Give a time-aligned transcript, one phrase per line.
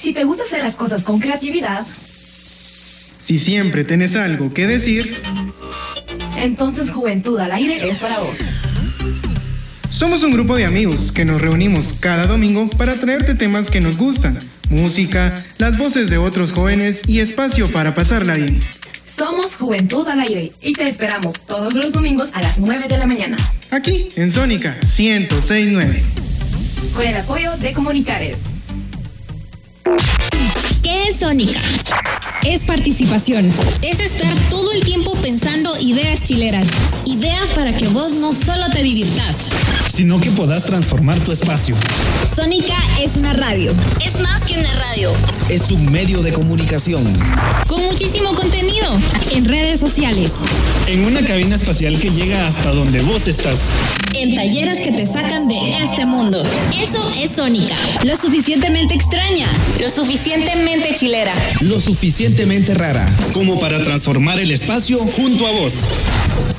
[0.00, 1.86] Si te gusta hacer las cosas con creatividad,
[3.18, 5.20] Si siempre tenés algo que decir,
[6.38, 8.38] entonces Juventud al Aire es para vos.
[9.90, 13.98] somos un grupo de amigos que nos reunimos cada domingo para traerte temas que nos
[13.98, 14.38] gustan,
[14.70, 18.58] música, las voces de otros jóvenes y espacio para pasarla bien.
[19.04, 23.06] Somos Juventud al Aire y te esperamos todos los domingos a las 9 de la
[23.06, 23.36] mañana
[23.70, 26.02] Aquí en Sónica 1069.
[26.94, 28.38] con el apoyo de Comunicares.
[30.82, 31.60] ¿Qué es Sónica?
[32.46, 33.50] Es participación.
[33.82, 36.66] Es estar todo el tiempo pensando ideas chileras.
[37.04, 39.36] Ideas para que vos no solo te divirtas.
[39.92, 41.76] sino que puedas transformar tu espacio.
[42.34, 43.70] Sónica es una radio.
[44.02, 45.12] Es más que una radio.
[45.50, 47.02] Es un medio de comunicación.
[47.66, 48.98] Con muchísimo contenido.
[49.30, 50.30] En redes sociales.
[50.86, 53.58] En una cabina espacial que llega hasta donde vos estás.
[54.14, 56.42] En talleres que te sacan de este mundo.
[56.42, 57.76] Eso es Sónica.
[58.04, 59.46] Lo suficientemente extraña.
[59.78, 61.32] Lo suficientemente chilera.
[61.60, 63.08] Lo suficientemente rara.
[63.32, 65.72] Como para transformar el espacio junto a vos.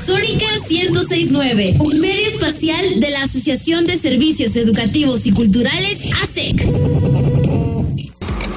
[0.05, 6.65] Sónica 1069, un medio espacial de la Asociación de Servicios Educativos y Culturales ASEC.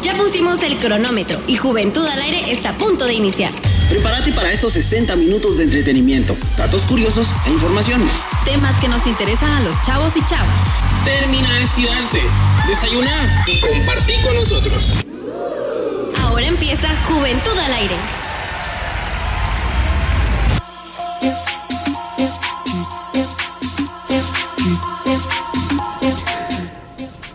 [0.03, 3.53] Ya pusimos el cronómetro y Juventud al Aire está a punto de iniciar.
[3.89, 8.03] Prepárate para estos 60 minutos de entretenimiento, datos curiosos e información.
[8.45, 10.49] Temas que nos interesan a los chavos y chavas.
[11.05, 12.23] Termina de estirarte,
[12.67, 14.89] desayuná y compartí con nosotros.
[16.23, 18.24] Ahora empieza Juventud al Aire.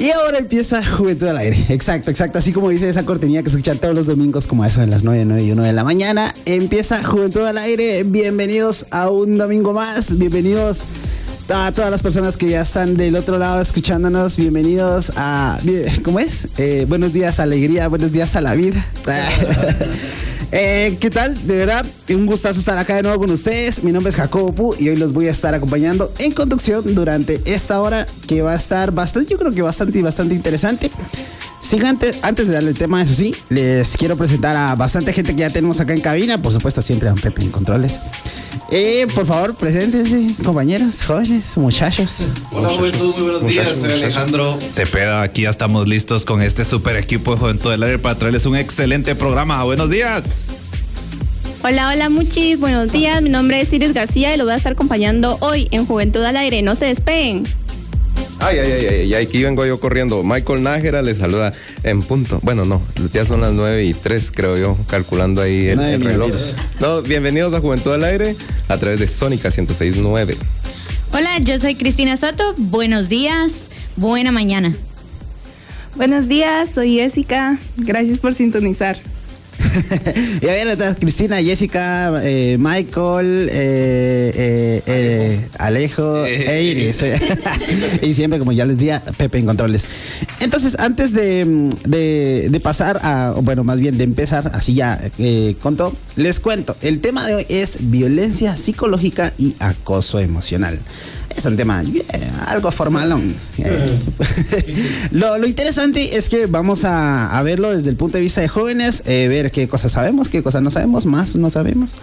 [0.09, 1.55] Y ahora empieza Juventud al Aire.
[1.69, 2.39] Exacto, exacto.
[2.39, 5.23] Así como dice esa cortinilla que escuchan todos los domingos, como eso de las 9,
[5.25, 6.33] 9 y 1 de la mañana.
[6.45, 8.03] Empieza Juventud al Aire.
[8.05, 10.17] Bienvenidos a un domingo más.
[10.17, 10.81] Bienvenidos
[11.53, 14.35] a todas las personas que ya están del otro lado escuchándonos.
[14.35, 15.59] Bienvenidos a.
[16.03, 16.47] ¿Cómo es?
[16.57, 17.87] Eh, buenos días, alegría.
[17.87, 18.83] Buenos días a la vida.
[20.51, 21.45] Eh, ¿Qué tal?
[21.45, 23.83] De verdad, un gustazo estar acá de nuevo con ustedes.
[23.83, 27.41] Mi nombre es Jacobo Pu y hoy los voy a estar acompañando en conducción durante
[27.45, 30.89] esta hora que va a estar bastante, yo creo que bastante y bastante interesante.
[31.61, 35.35] Sin antes, antes de darle el tema, eso sí, les quiero presentar a bastante gente
[35.35, 36.41] que ya tenemos acá en cabina.
[36.41, 37.99] Por supuesto, siempre a don Pepe en controles.
[38.71, 42.17] Eh, por favor, preséntense, compañeros, jóvenes, muchachos.
[42.51, 46.95] Hola Juventud, muy buenos días, soy Alejandro Cepeda, aquí ya estamos listos con este super
[46.95, 49.63] equipo de Juventud del Aire para traerles un excelente programa.
[49.63, 50.23] Buenos días.
[51.63, 53.21] Hola, hola muchis, buenos días.
[53.21, 56.37] Mi nombre es Iris García y lo voy a estar acompañando hoy en Juventud al
[56.37, 56.61] Aire.
[56.61, 57.47] No se despeguen.
[58.41, 60.23] Ay, ay, ay, ay, ay, aquí vengo yo corriendo.
[60.23, 61.51] Michael Nájera le saluda
[61.83, 62.39] en punto.
[62.41, 62.81] Bueno, no,
[63.13, 66.31] ya son las 9 y 3, creo yo, calculando ahí el, reloj.
[66.79, 68.35] No, bienvenidos a Juventud al Aire
[68.69, 70.37] a través de Sónica 1069.
[71.11, 72.53] Hola, yo soy Cristina Soto.
[72.57, 73.71] Buenos días.
[73.97, 74.73] Buena mañana.
[75.95, 77.59] Buenos días, soy Jessica.
[77.75, 78.99] Gracias por sintonizar.
[80.41, 86.97] Y a ver, entonces, Cristina, Jessica, eh, Michael, eh, eh, Alejo e Iris.
[88.01, 89.85] y siempre, como ya les decía, Pepe en controles.
[90.39, 95.55] Entonces, antes de, de- de pasar a, bueno, más bien de empezar, así ya eh,
[95.61, 96.75] con todo, les cuento.
[96.81, 100.79] El tema de hoy es violencia psicológica y acoso emocional.
[101.35, 103.33] Es un tema eh, algo formalón.
[103.57, 103.99] Eh,
[105.11, 108.47] lo, lo interesante es que vamos a, a verlo desde el punto de vista de
[108.47, 111.95] jóvenes, eh, ver qué cosas sabemos, qué cosas no sabemos, más no sabemos,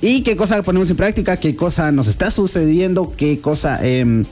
[0.00, 4.24] y qué cosa ponemos en práctica, qué cosa nos está sucediendo, qué cosa em,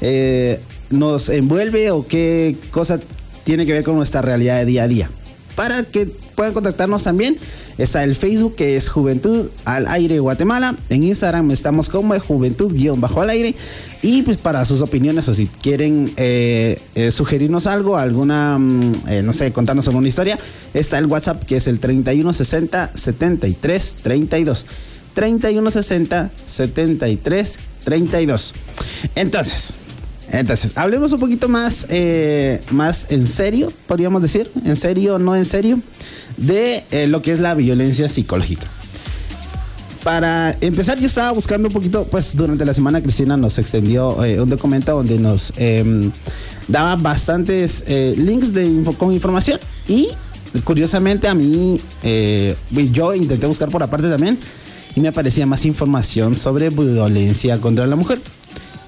[0.00, 3.00] eh, nos envuelve o qué cosa
[3.44, 5.10] tiene que ver con nuestra realidad de día a día.
[5.56, 7.36] Para que puedan contactarnos también,
[7.78, 10.76] está el Facebook que es Juventud al Aire Guatemala.
[10.90, 13.54] En Instagram estamos como Juventud-al aire.
[14.02, 19.22] Y pues para sus opiniones o si quieren eh, eh, sugerirnos algo, alguna, mm, eh,
[19.22, 20.38] no sé, contarnos alguna historia,
[20.74, 24.66] está el WhatsApp que es el 3160 73 32.
[25.14, 28.54] 3160 73 32.
[29.14, 29.72] Entonces,
[30.32, 35.44] entonces, hablemos un poquito más, eh, más en serio, podríamos decir, en serio, no en
[35.44, 35.80] serio,
[36.36, 38.66] de eh, lo que es la violencia psicológica.
[40.02, 44.40] Para empezar, yo estaba buscando un poquito, pues durante la semana Cristina nos extendió eh,
[44.40, 46.10] un documento donde nos em,
[46.68, 49.58] daba bastantes links de info- con información
[49.88, 50.08] y
[50.64, 51.80] curiosamente a mí,
[52.92, 54.38] yo intenté buscar por aparte también
[54.94, 58.20] y me aparecía más información sobre violencia contra la mujer.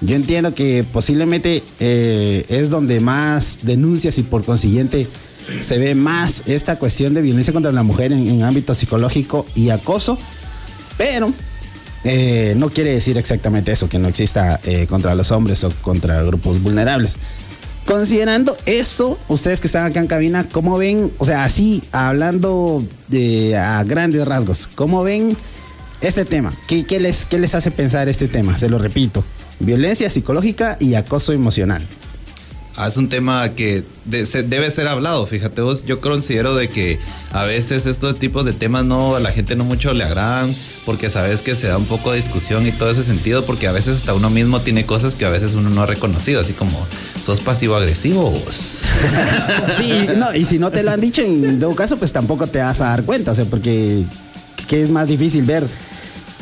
[0.01, 5.07] Yo entiendo que posiblemente eh, es donde más denuncias y por consiguiente
[5.59, 9.71] se ve más esta cuestión de violencia contra la mujer en, en ámbito psicológico y
[9.71, 10.17] acoso,
[10.97, 11.33] pero
[12.03, 16.21] eh, no quiere decir exactamente eso, que no exista eh, contra los hombres o contra
[16.23, 17.17] grupos vulnerables.
[17.85, 21.11] Considerando esto, ustedes que están acá en cabina, ¿cómo ven?
[21.17, 25.35] O sea, así, hablando de, a grandes rasgos, ¿cómo ven
[26.01, 26.53] este tema?
[26.67, 28.57] ¿Qué, les, ¿Qué les hace pensar este tema?
[28.57, 29.23] Se lo repito,
[29.59, 31.81] violencia psicológica y acoso emocional.
[32.81, 36.69] Ah, es un tema que de- se- debe ser hablado, fíjate vos, yo considero de
[36.69, 36.97] que
[37.33, 41.09] a veces estos tipos de temas no, a la gente no mucho le agradan, porque
[41.09, 43.97] sabes que se da un poco de discusión y todo ese sentido, porque a veces
[43.97, 46.71] hasta uno mismo tiene cosas que a veces uno no ha reconocido, así como,
[47.19, 48.79] sos pasivo-agresivo vos.
[49.77, 52.59] Sí, no, y si no te lo han dicho, en todo caso, pues tampoco te
[52.59, 54.03] vas a dar cuenta, o sea, porque
[54.69, 55.65] ¿qué es más difícil ver?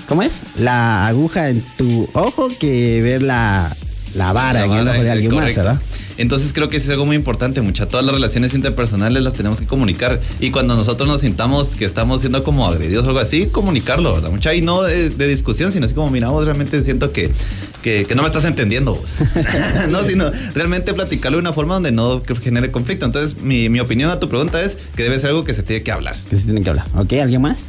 [0.08, 0.42] ¿Cómo es?
[0.58, 3.76] La aguja en tu ojo que ver la,
[4.16, 5.56] la vara en el ojo de alguien más.
[5.56, 5.82] ¿verdad?
[6.18, 7.88] Entonces creo que sí es algo muy importante, mucha.
[7.88, 10.20] Todas las relaciones interpersonales las tenemos que comunicar.
[10.40, 14.32] Y cuando nosotros nos sintamos que estamos siendo como agredidos o algo así, comunicarlo, ¿verdad?
[14.32, 14.54] Mucha.
[14.56, 17.30] Y no de, de discusión, sino así como, mira, vos realmente siento que,
[17.82, 18.96] que, que no me estás entendiendo.
[18.96, 19.10] vos".
[19.90, 23.06] no, sino realmente platicarlo de una forma donde no genere conflicto.
[23.06, 25.84] Entonces, mi, mi opinión a tu pregunta es que debe ser algo que se tiene
[25.84, 26.16] que hablar.
[26.30, 26.86] Que se tienen que hablar.
[26.96, 27.14] ¿Ok?
[27.22, 27.60] ¿Alguien más?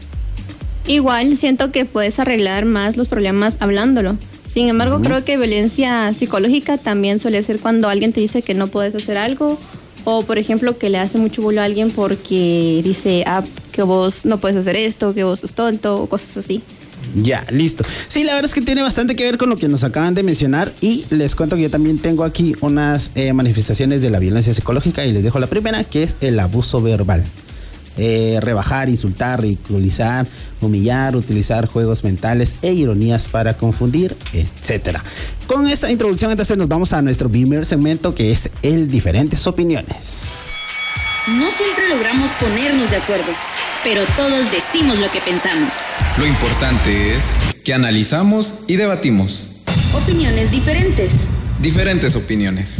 [0.88, 4.16] Igual siento que puedes arreglar más los problemas hablándolo.
[4.48, 8.66] Sin embargo, creo que violencia psicológica también suele ser cuando alguien te dice que no
[8.66, 9.58] puedes hacer algo
[10.04, 14.24] o, por ejemplo, que le hace mucho bullying a alguien porque dice ah, que vos
[14.24, 16.62] no puedes hacer esto, que vos sos tonto o cosas así.
[17.14, 17.84] Ya, listo.
[18.08, 20.22] Sí, la verdad es que tiene bastante que ver con lo que nos acaban de
[20.22, 24.54] mencionar y les cuento que yo también tengo aquí unas eh, manifestaciones de la violencia
[24.54, 27.22] psicológica y les dejo la primera, que es el abuso verbal.
[28.00, 30.24] Eh, rebajar, insultar, ridiculizar,
[30.60, 35.02] humillar, utilizar juegos mentales e ironías para confundir, etcétera.
[35.48, 40.28] Con esta introducción entonces nos vamos a nuestro primer segmento que es el diferentes opiniones.
[41.26, 43.32] No siempre logramos ponernos de acuerdo,
[43.82, 45.72] pero todos decimos lo que pensamos.
[46.18, 47.32] Lo importante es
[47.64, 49.48] que analizamos y debatimos
[49.92, 51.12] Opiniones diferentes.
[51.60, 52.76] diferentes opiniones.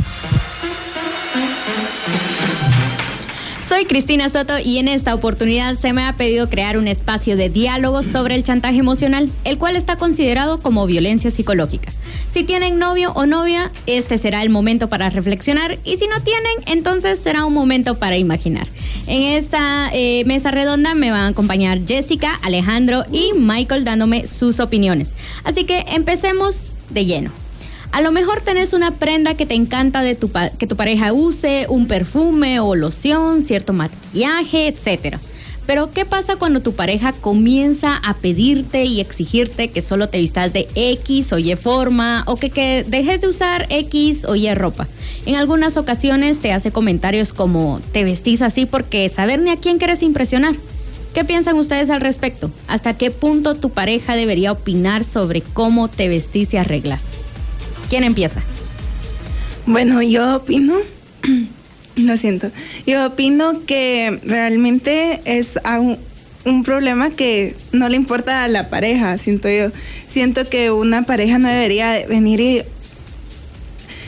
[3.69, 7.51] Soy Cristina Soto y en esta oportunidad se me ha pedido crear un espacio de
[7.51, 11.93] diálogo sobre el chantaje emocional, el cual está considerado como violencia psicológica.
[12.31, 16.53] Si tienen novio o novia, este será el momento para reflexionar y si no tienen,
[16.65, 18.67] entonces será un momento para imaginar.
[19.07, 24.61] En esta eh, mesa redonda me van a acompañar Jessica, Alejandro y Michael dándome sus
[24.61, 25.15] opiniones.
[25.45, 27.48] Así que empecemos de lleno.
[27.91, 31.67] A lo mejor tenés una prenda que te encanta de tu que tu pareja use,
[31.69, 35.17] un perfume o loción, cierto maquillaje, etc.
[35.67, 40.53] Pero ¿qué pasa cuando tu pareja comienza a pedirte y exigirte que solo te vistas
[40.53, 44.87] de X o Y forma o que, que dejes de usar X o Y ropa?
[45.27, 49.79] En algunas ocasiones te hace comentarios como te vestís así porque saber ni a quién
[49.79, 50.55] quieres impresionar.
[51.15, 52.51] ¿Qué piensan ustedes al respecto?
[52.67, 57.18] ¿Hasta qué punto tu pareja debería opinar sobre cómo te vestís y arreglas?
[57.89, 58.43] ¿Quién empieza?
[59.67, 60.75] Bueno, yo opino,
[61.97, 62.51] lo siento,
[62.87, 65.99] yo opino que realmente es un,
[66.45, 69.71] un problema que no le importa a la pareja, siento yo.
[70.07, 72.63] Siento que una pareja no debería venir y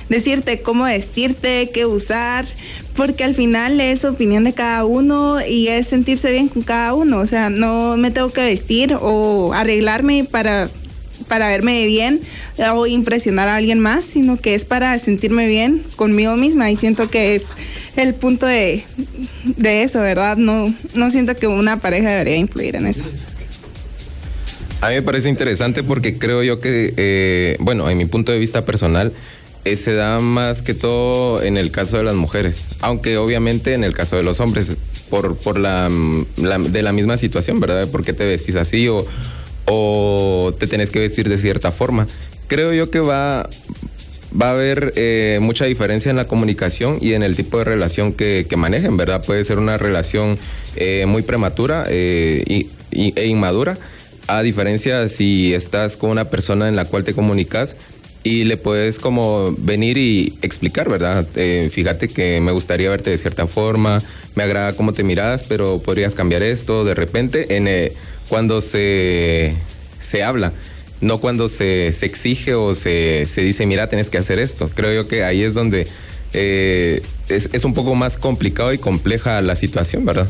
[0.08, 2.46] decirte cómo vestirte, qué usar,
[2.96, 7.18] porque al final es opinión de cada uno y es sentirse bien con cada uno.
[7.18, 10.68] O sea, no me tengo que vestir o arreglarme para,
[11.30, 12.20] para verme bien
[12.74, 17.08] o impresionar a alguien más, sino que es para sentirme bien conmigo misma y siento
[17.08, 17.44] que es
[17.96, 18.84] el punto de,
[19.56, 20.36] de eso, ¿verdad?
[20.36, 23.04] No, no siento que una pareja debería influir en eso.
[24.82, 28.38] A mí me parece interesante porque creo yo que, eh, bueno, en mi punto de
[28.38, 29.12] vista personal,
[29.64, 33.84] eh, se da más que todo en el caso de las mujeres, aunque obviamente en
[33.84, 34.72] el caso de los hombres,
[35.10, 37.88] por, por la, mm, la- de la misma situación, ¿verdad?
[37.88, 39.04] ¿Por qué te vestís así o,
[39.66, 42.06] o te tenés que vestir de cierta forma?
[42.48, 43.48] Creo yo que va,
[44.40, 48.12] va a haber eh, mucha diferencia en la comunicación y en el tipo de relación
[48.12, 49.24] que, que manejen, ¿verdad?
[49.24, 50.38] Puede ser una relación
[50.76, 53.78] eh, muy prematura eh, y- e inmadura,
[54.26, 57.76] a diferencia si estás con una persona en la cual te comunicas
[58.24, 61.26] y le puedes como venir y explicar, ¿verdad?
[61.36, 64.02] Eh, fíjate que me gustaría verte de cierta forma,
[64.34, 67.66] me agrada cómo te miras, pero podrías cambiar esto de repente en,
[68.30, 69.54] cuando se,
[70.00, 70.54] se habla
[71.00, 74.68] no cuando se, se exige o se, se dice, mira, tienes que hacer esto.
[74.68, 75.88] Creo yo que ahí es donde
[76.32, 80.28] eh, es, es un poco más complicado y compleja la situación, ¿verdad?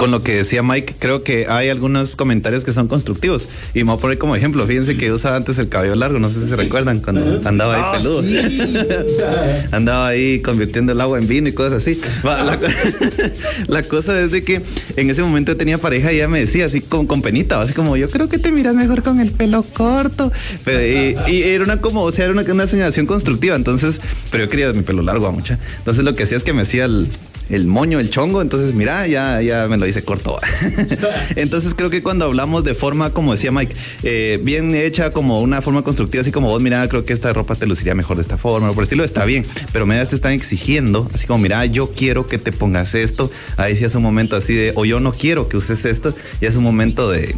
[0.00, 3.50] Con lo que decía Mike, creo que hay algunos comentarios que son constructivos.
[3.74, 6.18] Y me voy a poner como ejemplo, fíjense que yo usaba antes el cabello largo,
[6.18, 8.22] no sé si se recuerdan, cuando andaba ahí Ah, peludo.
[9.72, 12.00] andaba ahí convirtiendo el agua en vino y cosas así.
[12.24, 12.58] La,
[13.66, 14.62] la cosa es de que
[14.96, 17.94] en ese momento tenía pareja y ella me decía así con, con penita, así como
[17.98, 20.32] yo creo que te miras mejor con el pelo corto.
[20.64, 23.54] Pero, y, y era una como, o sea, era una, una señalación constructiva.
[23.54, 25.58] Entonces, pero yo quería mi pelo largo a mucha.
[25.76, 27.10] Entonces lo que hacía es que me hacía el,
[27.50, 30.38] el moño, el chongo, entonces mira, ya, ya me lo hice corto.
[31.36, 35.60] entonces creo que cuando hablamos de forma, como decía Mike, eh, bien hecha, como una
[35.60, 38.38] forma constructiva, así como vos, mira, creo que esta ropa te luciría mejor de esta
[38.38, 42.26] forma, por estilo está bien, pero me te están exigiendo, así como, mira, yo quiero
[42.26, 45.48] que te pongas esto, ahí sí es un momento así de, o yo no quiero
[45.48, 47.34] que uses esto, y es un momento de,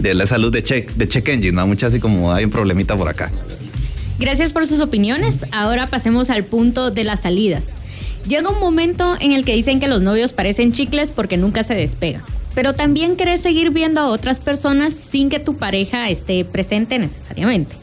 [0.00, 1.66] de la salud de check, de check engine, ¿no?
[1.66, 3.30] Mucho así como hay un problemita por acá.
[4.18, 5.46] Gracias por sus opiniones.
[5.50, 7.66] Ahora pasemos al punto de las salidas.
[8.28, 11.74] Llega un momento en el que dicen que los novios parecen chicles porque nunca se
[11.74, 12.22] despegan.
[12.54, 17.74] Pero también querés seguir viendo a otras personas sin que tu pareja esté presente necesariamente.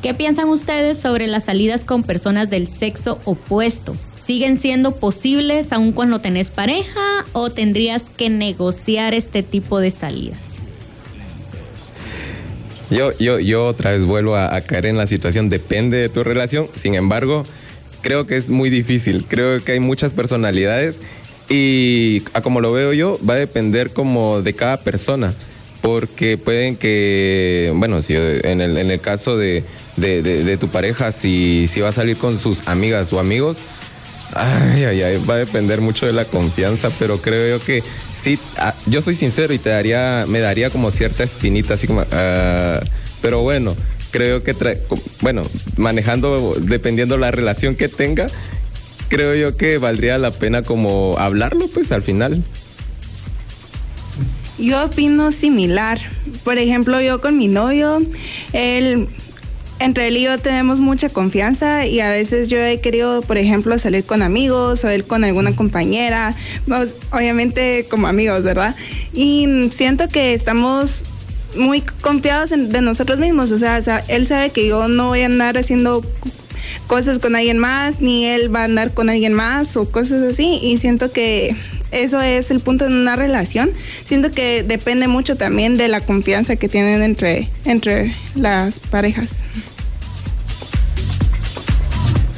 [0.00, 3.96] ¿Qué piensan ustedes sobre las salidas con personas del sexo opuesto?
[4.14, 10.38] ¿Siguen siendo posibles aun cuando tenés pareja o tendrías que negociar este tipo de salidas?
[12.90, 16.24] Yo, yo, yo otra vez vuelvo a, a caer en la situación, depende de tu
[16.24, 17.42] relación, sin embargo,
[18.02, 21.00] creo que es muy difícil, creo que hay muchas personalidades
[21.48, 25.34] y a como lo veo yo, va a depender como de cada persona.
[25.80, 29.64] Porque pueden que, bueno, si en el, en el caso de,
[29.96, 33.58] de, de, de tu pareja, si, si va a salir con sus amigas o amigos,
[34.34, 38.38] Ay, ay, ay, va a depender mucho de la confianza, pero creo yo que sí,
[38.56, 42.80] ah, yo soy sincero y te daría, me daría como cierta espinita, así como, ah,
[43.20, 43.76] pero bueno,
[44.12, 44.80] creo que, trae,
[45.20, 45.42] bueno,
[45.76, 48.28] manejando, dependiendo la relación que tenga,
[49.08, 52.44] creo yo que valdría la pena como hablarlo, pues al final.
[54.58, 55.98] Yo opino similar.
[56.44, 58.00] Por ejemplo, yo con mi novio,
[58.52, 59.08] él
[59.80, 63.76] entre él y yo tenemos mucha confianza y a veces yo he querido, por ejemplo,
[63.78, 66.34] salir con amigos o él con alguna compañera,
[66.68, 68.76] pues, obviamente como amigos, ¿verdad?
[69.12, 71.02] Y siento que estamos
[71.56, 73.78] muy confiados en, de nosotros mismos, o sea,
[74.08, 76.02] él sabe que yo no voy a andar haciendo
[76.86, 80.58] cosas con alguien más, ni él va a andar con alguien más o cosas así.
[80.62, 81.54] Y siento que
[81.90, 83.70] eso es el punto de una relación.
[84.04, 89.42] Siento que depende mucho también de la confianza que tienen entre, entre las parejas.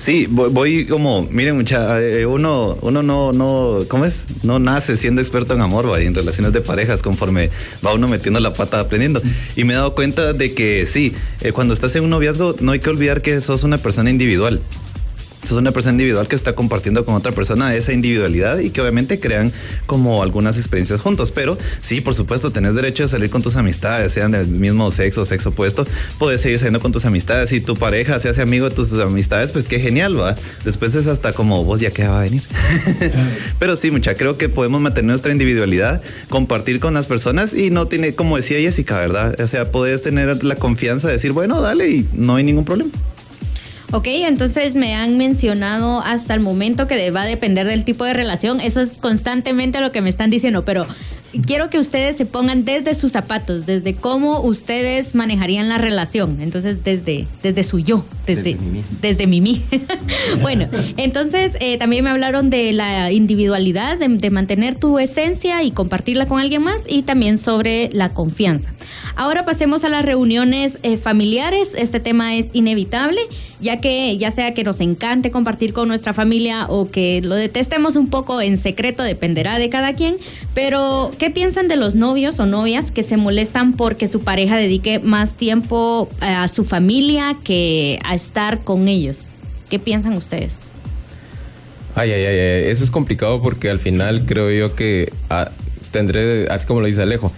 [0.04, 4.25] Sí, voy, voy, como, miren, mucha, eh, uno, uno no, no, ¿cómo es?
[4.42, 6.02] No nace siendo experto en amor, ¿va?
[6.02, 7.49] y en relaciones de parejas, conforme
[7.82, 9.23] va uno metiendo la pata aprendiendo.
[9.56, 12.73] Y me he dado cuenta de que sí, eh, cuando estás en un noviazgo, no
[12.73, 14.61] hay que olvidar que sos una persona individual.
[15.45, 19.21] Sos una persona individual que está compartiendo con otra persona esa individualidad y que obviamente
[19.21, 19.53] crean
[19.87, 21.31] como algunas experiencias juntos.
[21.31, 25.25] Pero sí, por supuesto, tenés derecho a salir con tus amistades, sean del mismo sexo,
[25.25, 25.87] sexo opuesto.
[26.19, 27.51] Puedes seguir saliendo con tus amistades.
[27.51, 30.35] Si tu pareja se hace amigo de tus amistades, pues qué genial, va.
[30.65, 32.43] Después es hasta como vos ya que va a venir.
[33.59, 37.87] Pero sí, mucha, creo que podemos mantener nuestra individualidad, compartir con las personas y no
[37.87, 39.39] tiene, como decía Jessica, ¿verdad?
[39.41, 42.91] O sea, puedes tener la confianza de decir, bueno, dale y no hay ningún problema.
[43.95, 48.13] Ok, entonces me han mencionado hasta el momento que va a depender del tipo de
[48.13, 48.59] relación.
[48.61, 50.85] Eso es constantemente lo que me están diciendo, pero
[51.47, 56.41] quiero que ustedes se pongan desde sus zapatos, desde cómo ustedes manejarían la relación.
[56.41, 58.57] Entonces, desde, desde su yo, desde,
[59.00, 59.62] desde Mimi.
[60.43, 65.71] bueno, entonces eh, también me hablaron de la individualidad, de, de mantener tu esencia y
[65.71, 68.71] compartirla con alguien más, y también sobre la confianza.
[69.17, 71.75] Ahora pasemos a las reuniones eh, familiares.
[71.76, 73.21] Este tema es inevitable,
[73.61, 77.95] ya que ya sea que nos encante compartir con nuestra familia o que lo detestemos
[77.95, 80.17] un poco en secreto, dependerá de cada quien.
[80.53, 84.99] Pero, ¿qué piensan de los novios o novias que se molestan porque su pareja dedique
[84.99, 89.33] más tiempo eh, a su familia que a estar con ellos?
[89.71, 90.61] ¿Qué piensan ustedes?
[91.95, 95.50] Ay, ay, ay, ay, eso es complicado porque al final creo yo que ah,
[95.93, 97.33] tendré, así como lo dice Alejo,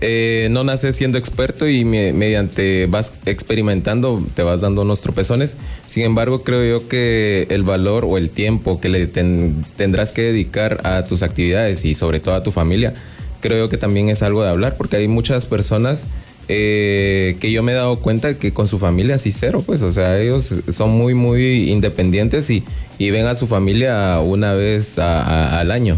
[0.00, 5.56] eh, no naces siendo experto y me, mediante vas experimentando te vas dando unos tropezones.
[5.86, 10.22] Sin embargo, creo yo que el valor o el tiempo que le ten, tendrás que
[10.22, 12.92] dedicar a tus actividades y sobre todo a tu familia,
[13.40, 16.06] creo yo que también es algo de hablar porque hay muchas personas
[16.50, 19.92] eh, que yo me he dado cuenta que con su familia así cero, pues, o
[19.92, 22.64] sea, ellos son muy, muy independientes y,
[22.98, 25.96] y ven a su familia una vez al año.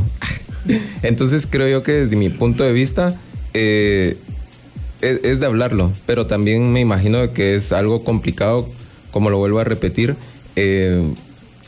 [1.02, 3.18] Entonces creo yo que desde mi punto de vista
[3.54, 4.16] eh,
[5.00, 8.68] es, es, de hablarlo, pero también me imagino que es algo complicado,
[9.10, 10.16] como lo vuelvo a repetir,
[10.56, 11.02] eh,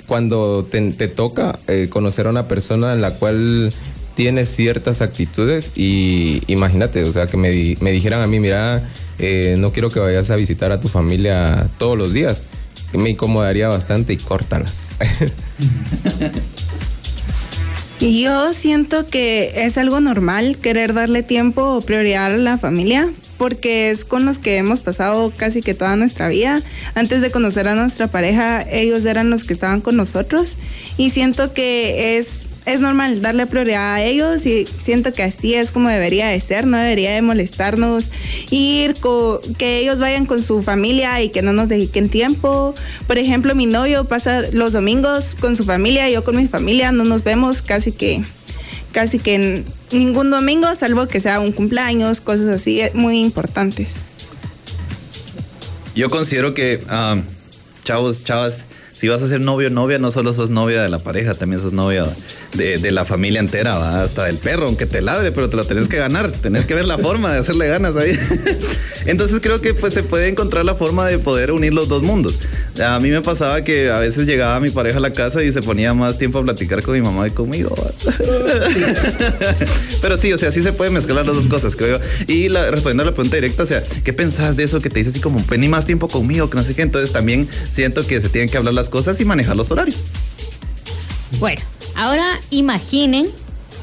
[0.07, 3.73] cuando te, toca eh, conocer a una persona en la cual
[4.15, 8.83] tienes ciertas actitudes y imagínate, o sea, que me, me dijeran a mí, mira,
[9.59, 12.43] no quiero que vayas a visitar a tu familia todos los días.
[12.93, 14.89] Me incomodaría bastante y córtalas.
[18.03, 23.09] Yo siento que es algo normal querer darle tiempo o prioridad a la familia,
[23.43, 26.63] porque es con los que hemos pasado casi que toda nuestra vida.
[26.95, 30.59] Antes de conocer a nuestra pareja, ellos eran los que estaban con nosotros.
[30.97, 35.73] Y siento que es, es normal darle prioridad a ellos y siento que así es
[35.73, 38.13] como debería de ser, no debería de molestarnos.
[38.53, 42.77] Ir, co- que ellos vayan con su familia y que no nos dediquen tiempo.
[43.09, 47.03] Por ejemplo, mi novio pasa los domingos con su familia, yo con mi familia, no
[47.03, 48.23] nos vemos casi que
[48.93, 54.03] casi que en ningún domingo, salvo que sea un cumpleaños, cosas así eh, muy importantes.
[55.95, 57.19] Yo considero que, ah,
[57.85, 61.01] chavos, chavas, si vas a ser novio o novia, no solo sos novia de la
[61.01, 62.05] pareja, también sos novia
[62.55, 64.03] de, la familia entera, ¿va?
[64.03, 66.85] hasta del perro, aunque te ladre, pero te lo tenés que ganar, tenés que ver
[66.85, 68.17] la forma de hacerle ganas ahí.
[69.07, 72.39] Entonces creo que pues se puede encontrar la forma de poder unir los dos mundos.
[72.81, 75.61] A mí me pasaba que a veces llegaba mi pareja a la casa y se
[75.61, 77.75] ponía más tiempo a platicar con mi mamá y conmigo.
[80.01, 82.01] Pero sí, o sea, sí se puede mezclar las dos cosas, creo.
[82.29, 85.11] Y respondiendo a la pregunta directa, o sea, ¿qué pensás de eso que te dice
[85.11, 86.83] así como, vení más tiempo conmigo, que no sé qué?
[86.83, 90.05] Entonces también siento que se tienen que hablar las cosas y manejar los horarios.
[91.39, 91.61] Bueno,
[91.95, 93.27] ahora imaginen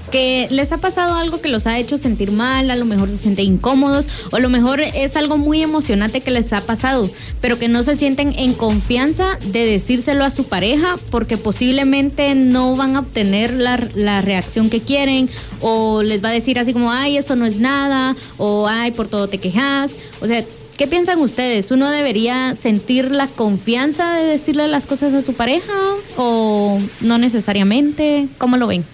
[0.10, 3.18] que les ha pasado algo que los ha hecho sentir mal, a lo mejor se
[3.18, 7.10] sienten incómodos o a lo mejor es algo muy emocionante que les ha pasado,
[7.42, 12.76] pero que no se sienten en confianza de decírselo a su pareja porque posiblemente no
[12.76, 15.30] van a obtener la, la reacción que quieren
[15.62, 19.08] o les va a decir así como, ay, eso no es nada o ay, por
[19.08, 19.98] todo te quejas.
[20.22, 20.44] O sea,
[20.78, 21.72] ¿qué piensan ustedes?
[21.72, 25.74] ¿Uno debería sentir la confianza de decirle las cosas a su pareja
[26.18, 28.28] o no necesariamente?
[28.38, 28.86] ¿Cómo lo ven?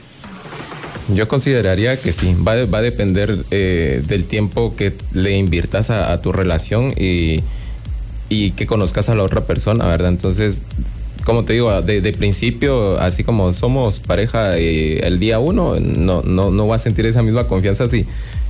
[1.13, 6.19] Yo consideraría que sí, va, va a depender eh, del tiempo que le inviertas a,
[6.21, 7.41] tu relación y,
[8.29, 10.09] y que conozcas a la otra persona, ¿verdad?
[10.09, 10.61] Entonces,
[11.25, 16.21] como te digo, de, de principio, así como somos pareja eh, el día uno, no,
[16.23, 18.05] no, no va a sentir esa misma confianza si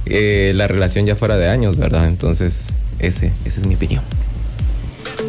[0.05, 2.07] eh, la relación ya fuera de años, ¿verdad?
[2.07, 4.03] Entonces, ese, esa es mi opinión.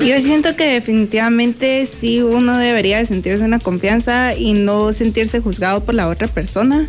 [0.04, 5.40] Yo siento que definitivamente sí uno debería de sentirse en la confianza y no sentirse
[5.40, 6.86] juzgado por la otra persona,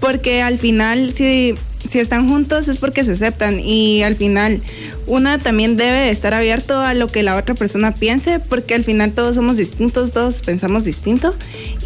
[0.00, 1.54] porque al final si,
[1.88, 4.62] si están juntos es porque se aceptan y al final
[5.06, 8.84] uno también debe de estar abierto a lo que la otra persona piense, porque al
[8.84, 11.34] final todos somos distintos, todos pensamos distinto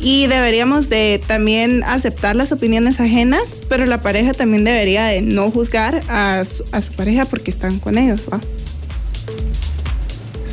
[0.00, 5.50] y deberíamos de también aceptar las opiniones ajenas, pero la pareja también debería de no
[5.50, 8.28] juzgar a su, a su pareja porque están con ellos.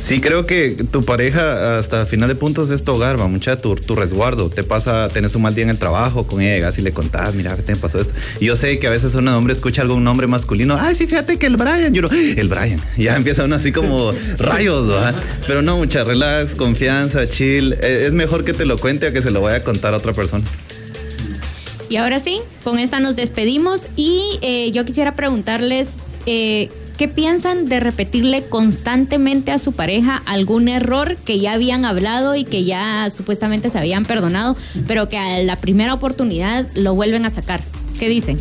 [0.02, 3.76] Sí, creo que tu pareja hasta final de puntos es tu hogar, va, mucha tu,
[3.76, 4.50] tu resguardo.
[4.50, 7.36] Te pasa, tenés un mal día en el trabajo, con ella llegas y le contás,
[7.36, 8.12] mira, ¿qué te pasó esto?
[8.40, 11.38] Y yo sé que a veces un hombre escucha algún nombre masculino, ay, sí, fíjate
[11.38, 12.80] que el Brian, yo no, el Brian.
[12.98, 15.14] Ya empieza uno así como rayos, ¿va?
[15.46, 17.74] Pero no, mucha relax, confianza, chill.
[17.74, 19.98] Eh, Es mejor que te lo cuente a que se lo vaya a contar a
[19.98, 20.44] otra persona.
[21.88, 25.90] Y ahora sí, con esta nos despedimos y eh, yo quisiera preguntarles
[26.26, 26.70] eh,
[27.02, 32.44] qué piensan de repetirle constantemente a su pareja algún error que ya habían hablado y
[32.44, 37.30] que ya supuestamente se habían perdonado, pero que a la primera oportunidad lo vuelven a
[37.30, 37.60] sacar.
[37.98, 38.38] ¿Qué dicen?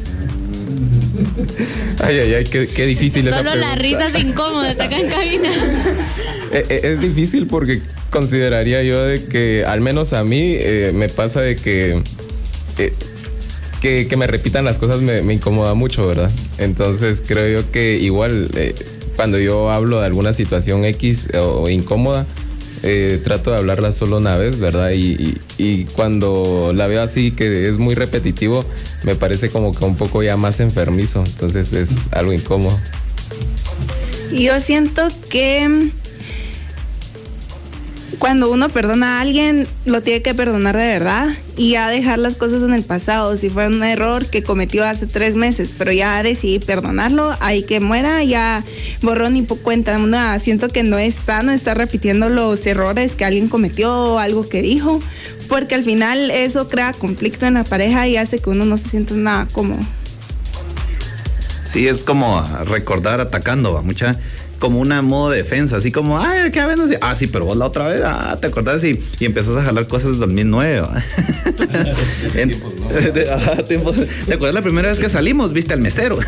[2.04, 5.50] Ay, ay, ay, qué, qué difícil esa Solo las risas incómodas acá en cabina.
[6.54, 11.08] Eh, eh, Es difícil porque consideraría yo de que, al menos a mí, eh, me
[11.10, 12.04] pasa de que,
[12.78, 12.93] eh,
[13.82, 16.32] que, que me repitan las cosas me, incomoda mucho, ¿verdad?
[16.60, 18.76] Entonces creo yo que igual eh,
[19.15, 22.26] cuando yo hablo de alguna situación X o, incómoda,
[22.84, 24.91] eh, trato de hablarla solo una vez, ¿verdad?
[24.91, 28.63] Y, y- y cuando la veo así que es muy repetitivo,
[29.04, 32.78] me parece como que un poco ya más enfermizo, entonces es algo incómodo.
[34.32, 35.91] Yo siento que
[38.21, 42.36] cuando uno perdona a alguien, lo tiene que perdonar de verdad y ya dejar las
[42.36, 43.36] cosas en el pasado.
[43.36, 47.79] Si fue un error que cometió hace tres meses, pero ya decidí perdonarlo, ahí que
[47.79, 48.63] muera, ya
[49.01, 50.38] borrón y cuenta nada.
[50.38, 54.62] Siento que no es sano estar repitiendo los errores que alguien cometió o algo que
[54.62, 54.99] dijo,
[55.47, 58.88] porque al final eso crea conflicto en la pareja y hace que uno no se
[58.88, 59.81] sienta nada cómodo.
[61.71, 64.19] Sí, es como recordar atacando, va, mucha.
[64.60, 66.77] como una modo de defensa, así como, ay, ¿qué ves?
[67.01, 68.84] Ah, sí, pero vos la otra vez, ah, ¿te acordás?
[68.84, 70.81] Y, y empezás a jalar cosas del 2009.
[70.81, 71.01] ¿va?
[72.36, 72.55] En-
[73.31, 73.95] ah, tiempos-
[74.27, 75.51] ¿Te acuerdas la primera vez que salimos?
[75.53, 76.19] Viste al mesero.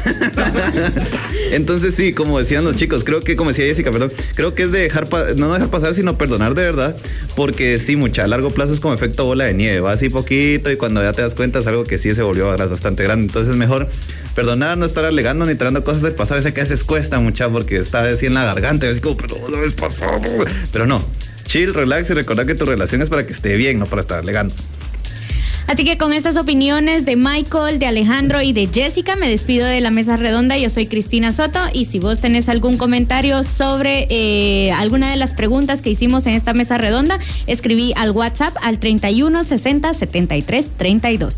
[1.51, 4.71] Entonces sí, como decían los chicos, creo que, como decía Jessica, perdón, creo que es
[4.71, 6.95] de dejar, no dejar pasar, sino perdonar de verdad,
[7.35, 10.71] porque sí, mucha, a largo plazo es como efecto bola de nieve, va así poquito
[10.71, 13.51] y cuando ya te das cuenta es algo que sí se volvió bastante grande, entonces
[13.51, 13.87] es mejor
[14.35, 17.49] perdonar, no estar alegando ni trayendo cosas del pasado, ese que a veces cuesta mucha
[17.49, 20.19] porque está así en la garganta, así como, pero una vez pasado,
[20.71, 21.03] pero no.
[21.45, 24.19] Chill, relax y recordar que tu relación es para que esté bien, no para estar
[24.19, 24.53] alegando.
[25.67, 29.79] Así que con estas opiniones de Michael, de Alejandro y de Jessica, me despido de
[29.81, 30.57] la mesa redonda.
[30.57, 35.33] Yo soy Cristina Soto y si vos tenés algún comentario sobre eh, alguna de las
[35.33, 37.17] preguntas que hicimos en esta mesa redonda,
[37.47, 41.35] escribí al WhatsApp al 31 60 73 32.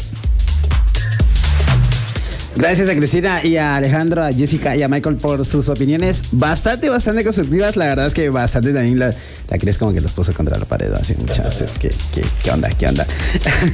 [2.58, 6.88] Gracias a Cristina y a Alejandro, a Jessica y a Michael por sus opiniones bastante,
[6.90, 7.76] bastante constructivas.
[7.76, 9.14] La verdad es que bastante también la,
[9.50, 11.78] la Cris como que los puso contra la pared, así muchas veces.
[11.78, 12.70] ¿Qué, qué, qué onda?
[12.70, 13.06] ¿Qué onda?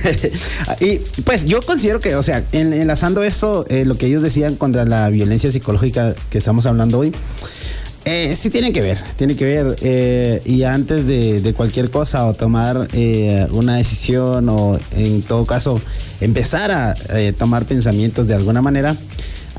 [0.80, 4.56] y pues yo considero que, o sea, en- enlazando esto, eh, lo que ellos decían
[4.56, 7.14] contra la violencia psicológica que estamos hablando hoy,
[8.06, 9.76] eh, sí tiene que ver, tiene que ver.
[9.82, 15.80] eh, y antes de, cualquier cosa o tomar eh, una decisión o en todo caso
[16.20, 18.96] empezar a eh, tomar pensamientos de alguna manera,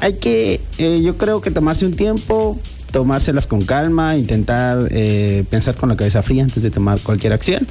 [0.00, 2.58] hay que, eh, yo creo que tomarse un tiempo,
[2.90, 4.88] tomárselas con calma, intentar
[5.48, 7.66] pensar con la cabeza fría antes de tomar cualquier acción.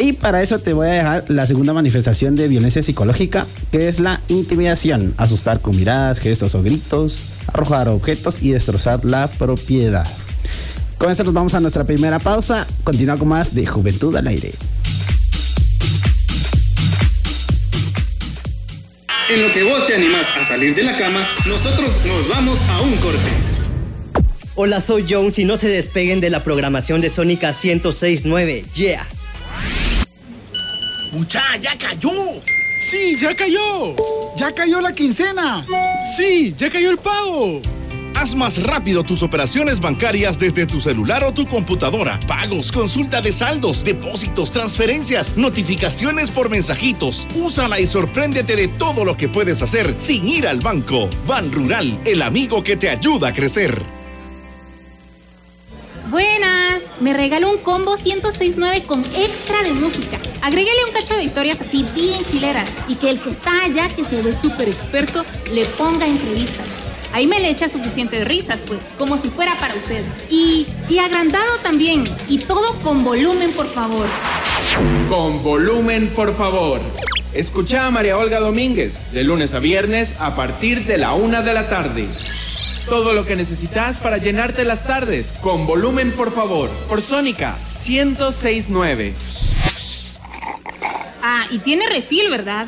[0.00, 3.98] Y para eso te voy a dejar la segunda manifestación de violencia psicológica, que es
[3.98, 5.12] la intimidación.
[5.16, 10.06] Asustar con miradas, gestos o gritos, arrojar objetos y destrozar la propiedad.
[10.98, 12.64] Con esto nos vamos a nuestra primera pausa.
[12.84, 14.52] Continúa con más de Juventud al Aire.
[19.30, 22.80] En lo que vos te animás a salir de la cama, nosotros nos vamos a
[22.80, 23.30] un corte.
[24.54, 28.64] Hola, soy Jones y no se despeguen de la programación de Sónica 1069.
[28.74, 29.06] Yeah.
[31.12, 32.10] ¡Mucha, ya cayó!
[32.78, 33.96] ¡Sí, ya cayó!
[34.36, 35.64] ¡Ya cayó la quincena!
[36.16, 37.62] ¡Sí, ya cayó el pago!
[38.14, 42.18] Haz más rápido tus operaciones bancarias desde tu celular o tu computadora.
[42.26, 47.26] Pagos, consulta de saldos, depósitos, transferencias, notificaciones por mensajitos.
[47.36, 51.08] Úsala y sorpréndete de todo lo que puedes hacer sin ir al banco.
[51.26, 53.97] Ban Rural, el amigo que te ayuda a crecer.
[56.10, 60.18] Buenas, me regaló un combo 1069 con extra de música.
[60.40, 64.04] Agréguele un cacho de historias así bien chileras y que el que está allá, que
[64.04, 66.64] se ve súper experto, le ponga entrevistas.
[67.12, 70.02] Ahí me le echa suficientes risas, pues, como si fuera para usted.
[70.30, 72.04] Y, y agrandado también.
[72.26, 74.06] Y todo con volumen, por favor.
[75.10, 76.80] Con volumen, por favor.
[77.34, 81.52] Escucha a María Olga Domínguez de lunes a viernes a partir de la una de
[81.52, 82.08] la tarde.
[82.88, 85.34] Todo lo que necesitas para llenarte las tardes.
[85.42, 86.70] Con volumen, por favor.
[86.88, 87.54] Por Sónica
[87.86, 89.14] 1069.
[91.22, 92.66] Ah, y tiene refil, ¿verdad?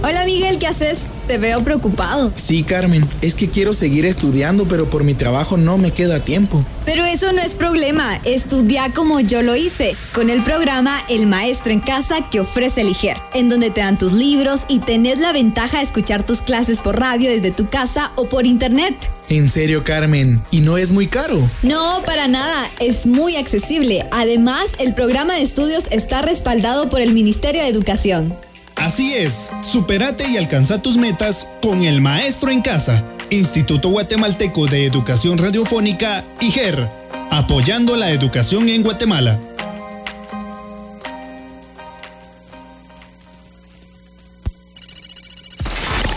[0.00, 1.08] Hola Miguel, ¿qué haces?
[1.26, 2.32] Te veo preocupado.
[2.36, 6.64] Sí, Carmen, es que quiero seguir estudiando, pero por mi trabajo no me queda tiempo.
[6.84, 11.72] Pero eso no es problema, estudia como yo lo hice, con el programa El Maestro
[11.72, 15.32] en Casa que ofrece el IGER, en donde te dan tus libros y tenés la
[15.32, 18.94] ventaja de escuchar tus clases por radio desde tu casa o por internet.
[19.28, 21.42] En serio, Carmen, ¿y no es muy caro?
[21.62, 24.06] No, para nada, es muy accesible.
[24.12, 28.34] Además, el programa de estudios está respaldado por el Ministerio de Educación.
[28.78, 33.04] Así es, superate y alcanza tus metas con el maestro en casa.
[33.30, 36.88] Instituto Guatemalteco de Educación Radiofónica, IGER,
[37.30, 39.38] apoyando la educación en Guatemala.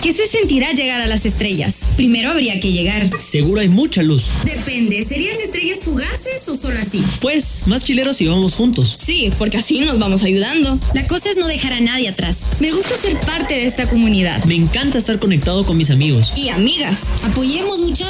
[0.02, 1.76] ¿Qué se sentirá llegar a las estrellas?
[2.02, 3.08] Primero habría que llegar.
[3.20, 4.26] Seguro hay mucha luz.
[4.44, 7.04] Depende, ¿serían estrellas fugaces o solo así?
[7.20, 8.98] Pues, más chileros si vamos juntos.
[9.06, 10.80] Sí, porque así nos vamos ayudando.
[10.96, 12.38] La cosa es no dejar a nadie atrás.
[12.60, 14.44] Me gusta ser parte de esta comunidad.
[14.46, 16.34] Me encanta estar conectado con mis amigos.
[16.36, 18.08] Y amigas, apoyemos mucha.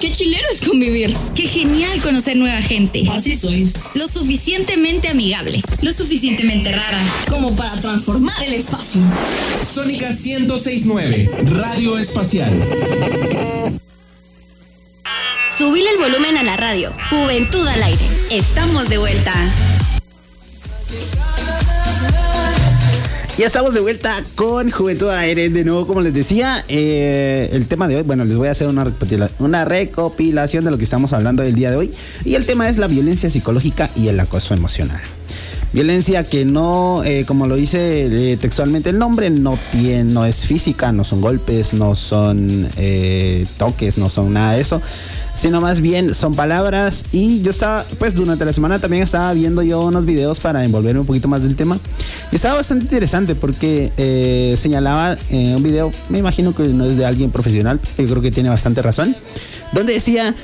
[0.00, 1.14] Qué chilero es convivir.
[1.34, 3.02] Qué genial conocer nueva gente.
[3.10, 3.70] Así soy.
[3.92, 5.60] Lo suficientemente amigable.
[5.82, 6.98] Lo suficientemente rara.
[7.28, 9.02] Como para transformar el espacio.
[9.62, 12.54] Sónica 1069, Radio Espacial.
[15.56, 16.92] Subile el volumen a la radio.
[17.10, 18.04] Juventud al aire.
[18.30, 19.32] Estamos de vuelta.
[23.36, 25.48] Ya estamos de vuelta con Juventud al Aire.
[25.48, 28.68] De nuevo, como les decía, eh, el tema de hoy, bueno, les voy a hacer
[28.68, 28.94] una,
[29.40, 31.92] una recopilación de lo que estamos hablando el día de hoy.
[32.24, 35.00] Y el tema es la violencia psicológica y el acoso emocional.
[35.74, 40.46] Violencia que no, eh, como lo dice eh, textualmente el nombre, no, tiene, no es
[40.46, 44.80] física, no son golpes, no son eh, toques, no son nada de eso
[45.34, 47.06] sino más bien son palabras.
[47.10, 51.00] Y yo estaba, pues durante la semana también estaba viendo yo unos videos para envolverme
[51.00, 51.76] un poquito más del tema.
[52.30, 57.32] Y estaba bastante interesante porque señalaba un video, me imagino que no es de alguien
[57.32, 59.16] profesional, yo creo que tiene bastante razón,
[59.72, 60.36] donde decía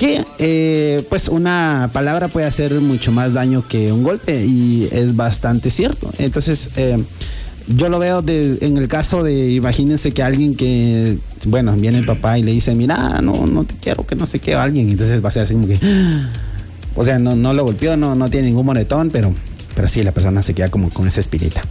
[0.00, 5.14] que eh, pues una palabra puede hacer mucho más daño que un golpe y es
[5.14, 6.10] bastante cierto.
[6.16, 6.96] Entonces, eh,
[7.66, 12.38] yo lo veo en el caso de, imagínense que alguien que, bueno, viene el papá
[12.38, 14.88] y le dice, mira, no, no te quiero que no se quede alguien.
[14.88, 15.78] Entonces va a ser así como que,
[16.96, 19.34] o sea, no, no lo golpeó, no, no tiene ningún moretón, pero
[19.74, 21.62] pero sí, la persona se queda como con esa espirita.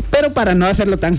[0.00, 1.16] Pero para no hacerlo tan,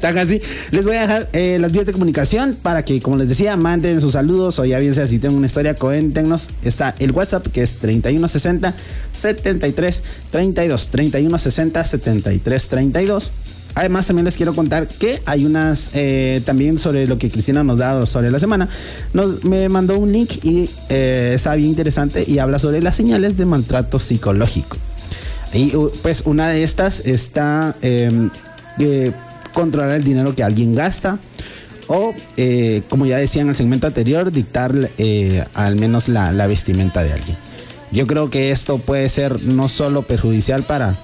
[0.00, 3.28] tan, así, les voy a dejar eh, las vías de comunicación para que, como les
[3.28, 6.50] decía, manden sus saludos o ya bien sea si tienen una historia, cuéntenos.
[6.62, 8.74] Está el WhatsApp que es 3160
[9.12, 10.88] 73 32.
[10.88, 13.32] 3160 73 32.
[13.76, 17.78] Además, también les quiero contar que hay unas, eh, también sobre lo que Cristina nos
[17.78, 18.68] da sobre la semana,
[19.12, 23.36] nos, me mandó un link y eh, está bien interesante y habla sobre las señales
[23.36, 24.76] de maltrato psicológico.
[25.54, 28.28] Y pues una de estas está em,
[29.52, 31.18] controlar el dinero que alguien gasta
[31.86, 36.46] o, eh, como ya decía en el segmento anterior, dictar eh, al menos la, la
[36.46, 37.36] vestimenta de alguien.
[37.92, 40.98] Yo creo que esto puede ser no solo perjudicial para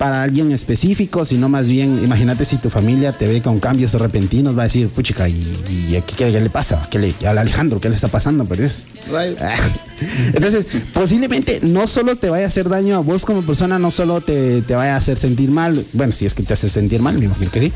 [0.00, 4.56] para alguien específico, sino más bien, imagínate si tu familia te ve con cambios repentinos,
[4.56, 6.88] va a decir, puchica, ¿y, qué, le pasa?
[6.90, 8.46] ¿Qué le, al Alejandro, ¿qué le está pasando?
[8.46, 8.84] Pues,
[10.32, 14.22] entonces, posiblemente no solo te vaya a hacer daño a vos como persona, no solo
[14.22, 17.26] te, vaya a hacer sentir mal, bueno, si es que te hace sentir mal, me
[17.26, 17.70] imagino que sí,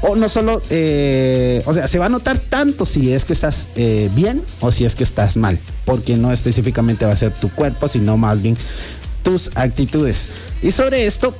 [0.00, 3.68] o no solo, eh, o sea, se va a notar tanto si es que estás
[3.76, 7.48] eh, bien o si es que estás mal, porque no específicamente va a ser tu
[7.50, 8.56] cuerpo, sino más bien
[9.22, 10.26] tus actitudes.
[10.60, 11.34] Y sobre esto,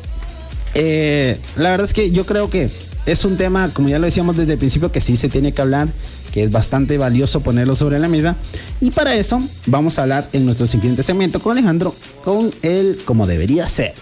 [0.74, 2.70] eh, la verdad es que yo creo que
[3.06, 5.62] es un tema, como ya lo decíamos desde el principio, que sí se tiene que
[5.62, 5.88] hablar,
[6.32, 8.36] que es bastante valioso ponerlo sobre la mesa.
[8.80, 13.26] Y para eso vamos a hablar en nuestro siguiente segmento con Alejandro, con él como
[13.26, 13.94] debería ser.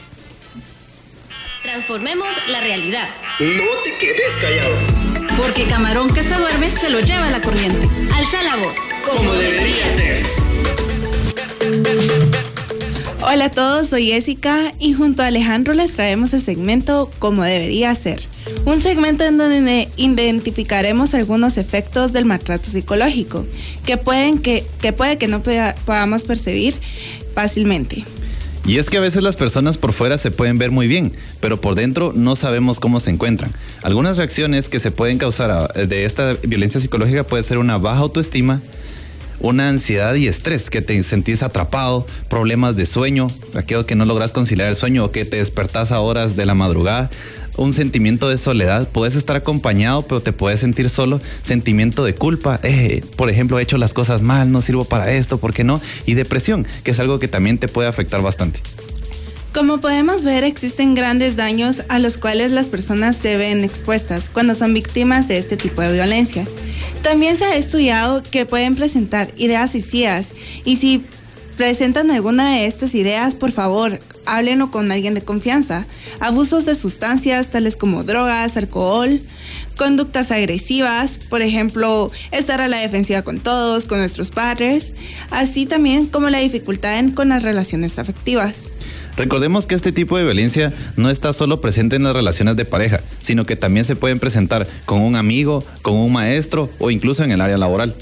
[1.63, 3.09] Transformemos la realidad.
[3.41, 4.75] No te quedes callado.
[5.37, 7.89] Porque camarón que se duerme se lo lleva la corriente.
[8.15, 8.75] Alza la voz.
[9.05, 10.25] Como, debería ser.
[13.29, 17.93] Hola a todos, soy Jessica y junto a Alejandro les traemos el segmento Como debería
[17.97, 18.23] ser.
[18.67, 23.45] Un segmento en donde identificaremos algunos efectos del maltrato psicológico
[23.85, 26.77] que, pueden que, que puede que no podamos percibir
[27.35, 28.05] fácilmente.
[28.65, 31.61] Y es que a veces las personas por fuera se pueden ver muy bien, pero
[31.61, 33.51] por dentro no sabemos cómo se encuentran.
[33.83, 38.63] Algunas reacciones que se pueden causar de esta violencia psicológica puede ser una baja autoestima,
[39.41, 44.33] una ansiedad y estrés, que te sentís atrapado, problemas de sueño, aquello que no logras
[44.33, 47.11] conciliar el sueño o que te despertás a horas de la madrugada,
[47.57, 52.61] un sentimiento de soledad, puedes estar acompañado pero te puedes sentir solo, sentimiento de culpa,
[52.63, 55.81] eh, por ejemplo he hecho las cosas mal, no sirvo para esto, ¿por qué no?
[56.05, 58.61] Y depresión, que es algo que también te puede afectar bastante.
[59.57, 64.53] Como podemos ver, existen grandes daños a los cuales las personas se ven expuestas cuando
[64.53, 66.47] son víctimas de este tipo de violencia.
[67.07, 71.05] También se ha estudiado que pueden presentar ideas suicidas y si
[71.57, 75.87] presentan alguna de estas ideas, por favor, háblenlo con alguien de confianza.
[76.19, 79.21] Abusos de sustancias tales como drogas, alcohol,
[79.77, 84.93] conductas agresivas, por ejemplo, estar a la defensiva con todos, con nuestros padres,
[85.31, 88.73] así también como la dificultad con las relaciones afectivas.
[89.17, 93.01] Recordemos que este tipo de violencia no está solo presente en las relaciones de pareja,
[93.21, 97.31] sino que también se pueden presentar con un amigo, con un maestro o incluso en
[97.31, 97.95] el área laboral.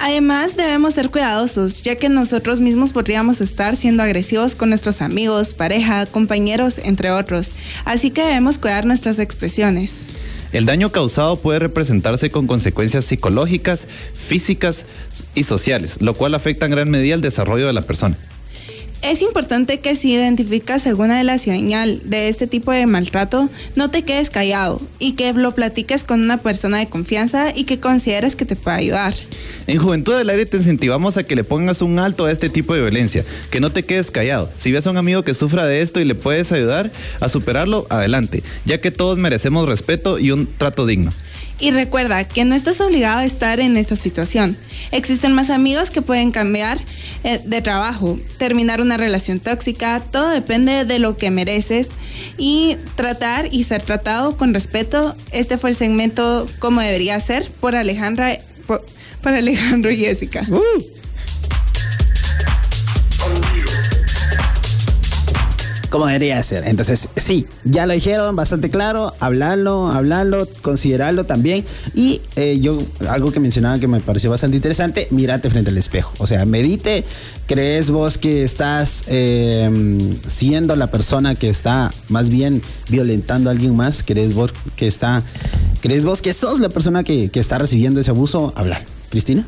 [0.00, 5.54] Además, debemos ser cuidadosos, ya que nosotros mismos podríamos estar siendo agresivos con nuestros amigos,
[5.54, 7.54] pareja, compañeros, entre otros.
[7.84, 10.04] Así que debemos cuidar nuestras expresiones.
[10.52, 14.84] El daño causado puede representarse con consecuencias psicológicas, físicas
[15.34, 18.16] y sociales, lo cual afecta en gran medida el desarrollo de la persona.
[19.04, 23.90] Es importante que si identificas alguna de las señales de este tipo de maltrato, no
[23.90, 28.34] te quedes callado y que lo platiques con una persona de confianza y que consideres
[28.34, 29.12] que te puede ayudar.
[29.66, 32.74] En Juventud del Aire te incentivamos a que le pongas un alto a este tipo
[32.74, 34.50] de violencia, que no te quedes callado.
[34.56, 36.90] Si ves a un amigo que sufra de esto y le puedes ayudar
[37.20, 41.12] a superarlo, adelante, ya que todos merecemos respeto y un trato digno.
[41.58, 44.56] Y recuerda que no estás obligado a estar en esta situación.
[44.90, 46.78] Existen más amigos que pueden cambiar
[47.22, 51.90] eh, de trabajo, terminar una relación tóxica, todo depende de lo que mereces
[52.36, 55.14] y tratar y ser tratado con respeto.
[55.30, 58.38] Este fue el segmento como debería ser por Alejandra,
[59.22, 60.46] Alejandro y Jessica.
[60.50, 60.93] Uh.
[65.94, 66.66] Como debería ser.
[66.66, 71.64] Entonces, sí, ya lo dijeron bastante claro, hablarlo, hablarlo, considerarlo también.
[71.94, 72.76] Y eh, yo,
[73.08, 76.12] algo que mencionaban que me pareció bastante interesante, mírate frente al espejo.
[76.18, 77.04] O sea, medite,
[77.46, 79.70] ¿crees vos que estás eh,
[80.26, 84.02] siendo la persona que está más bien violentando a alguien más?
[84.02, 85.22] ¿Crees vos que está,
[85.80, 88.52] crees vos que sos la persona que, que está recibiendo ese abuso?
[88.56, 88.84] Hablar.
[89.14, 89.46] Cristina.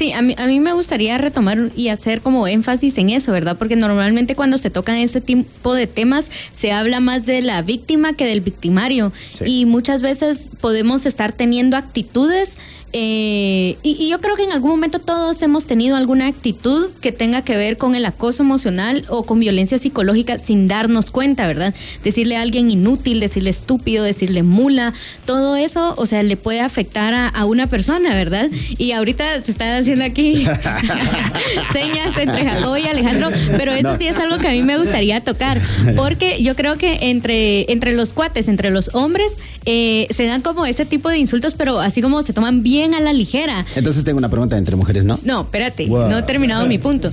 [0.00, 3.58] Sí, a mí, a mí me gustaría retomar y hacer como énfasis en eso, ¿verdad?
[3.58, 8.14] Porque normalmente cuando se tocan ese tipo de temas se habla más de la víctima
[8.14, 9.12] que del victimario.
[9.44, 12.56] Y muchas veces podemos estar teniendo actitudes
[12.92, 17.42] eh, y, yo creo que en algún momento todos hemos tenido alguna actitud que tenga
[17.42, 21.72] que ver con el acoso emocional o con violencia psicológica sin darnos cuenta, ¿verdad?
[22.02, 24.92] Decirle a alguien inútil, decirle estúpido, decirle mula,
[25.24, 28.48] todo eso, o sea, le puede afectar a, una persona, ¿verdad?
[28.76, 30.46] Y ahorita se está haciendo aquí
[31.72, 35.20] señas entre Jacobo y Alejandro, pero eso sí es algo que a mí me gustaría
[35.20, 35.60] tocar,
[35.96, 40.66] porque yo creo que entre, entre los cuates, entre los hombres, eh, se dan como
[40.66, 43.64] ese tipo de insultos, pero así como se toman bien a la ligera.
[43.76, 45.18] Entonces tengo una pregunta entre mujeres, ¿no?
[45.24, 47.12] No, espérate, no he terminado mi punto.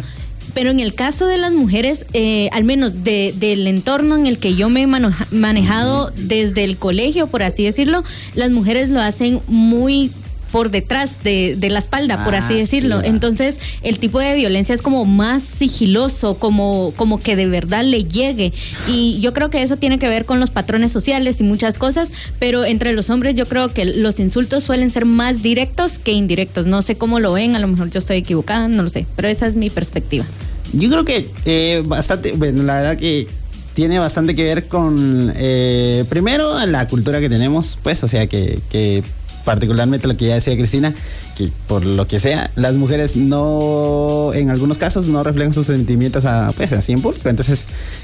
[0.54, 4.56] Pero en el caso de las mujeres, eh, al menos del entorno en el que
[4.56, 8.04] yo me he manejado desde el colegio, por así decirlo,
[8.34, 10.12] las mujeres lo hacen muy
[10.58, 13.04] por detrás de, la espalda, por así ah, decirlo.
[13.04, 18.06] Entonces, el tipo de violencia es como más sigiloso, como, como que de verdad le
[18.06, 18.52] llegue.
[18.88, 22.12] Y yo creo que eso tiene que ver con los patrones sociales y muchas cosas,
[22.40, 26.66] pero entre los hombres yo creo que los insultos suelen ser más directos que indirectos.
[26.66, 29.28] No sé cómo lo ven, a lo mejor yo estoy equivocada, no lo sé, pero
[29.28, 30.26] esa es mi perspectiva.
[30.74, 33.28] Yo creo que eh, bastante, bueno, la verdad que
[33.76, 38.58] tiene bastante que ver con, eh, primero, la cultura que tenemos, pues, o sea, que,
[38.72, 39.04] que
[39.48, 40.94] particularmente lo que ya decía Cristina,
[41.38, 46.26] que por lo que sea, las mujeres no, en algunos casos, no reflejan sus sentimientos
[46.26, 47.30] a, pues, así en público.
[47.30, 47.64] Entonces,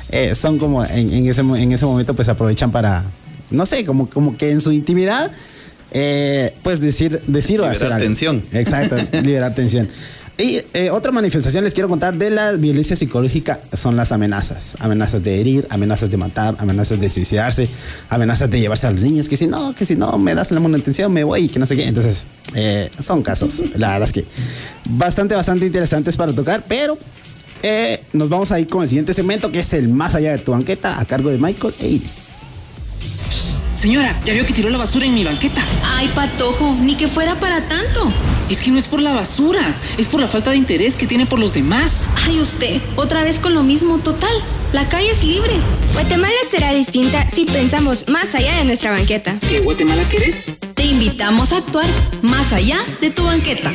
[0.10, 3.04] eh, son como en, ese, en ese momento, pues aprovechan para,
[3.52, 5.34] no sé, como, como que en su intimidad,
[5.92, 8.06] eh, pues decir, decir o hacer algo.
[8.06, 8.42] tensión.
[8.54, 9.90] Exacto, liberar tensión.
[10.38, 14.76] Y eh, otra manifestación les quiero contar de la violencia psicológica son las amenazas.
[14.80, 17.70] Amenazas de herir, amenazas de matar, amenazas de suicidarse,
[18.10, 20.60] amenazas de llevarse a los niños, que si no, que si no me das la
[20.60, 21.88] manutención me voy, que no sé qué.
[21.88, 24.26] Entonces, eh, son casos, la verdad es que
[24.90, 26.98] bastante, bastante interesantes para tocar, pero
[27.62, 30.40] eh, nos vamos a ir con el siguiente segmento que es el Más allá de
[30.40, 32.42] tu banqueta a cargo de Michael e Iris.
[33.84, 35.62] Señora, ya vio que tiró la basura en mi banqueta.
[35.84, 38.10] Ay, patojo, ni que fuera para tanto.
[38.50, 41.26] Es que no es por la basura, es por la falta de interés que tiene
[41.26, 42.08] por los demás.
[42.26, 44.32] Ay, usted, otra vez con lo mismo, total.
[44.72, 45.52] La calle es libre.
[45.92, 49.38] Guatemala será distinta si pensamos más allá de nuestra banqueta.
[49.50, 50.58] ¿Qué Guatemala querés?
[50.76, 51.88] Te invitamos a actuar
[52.22, 53.74] más allá de tu banqueta.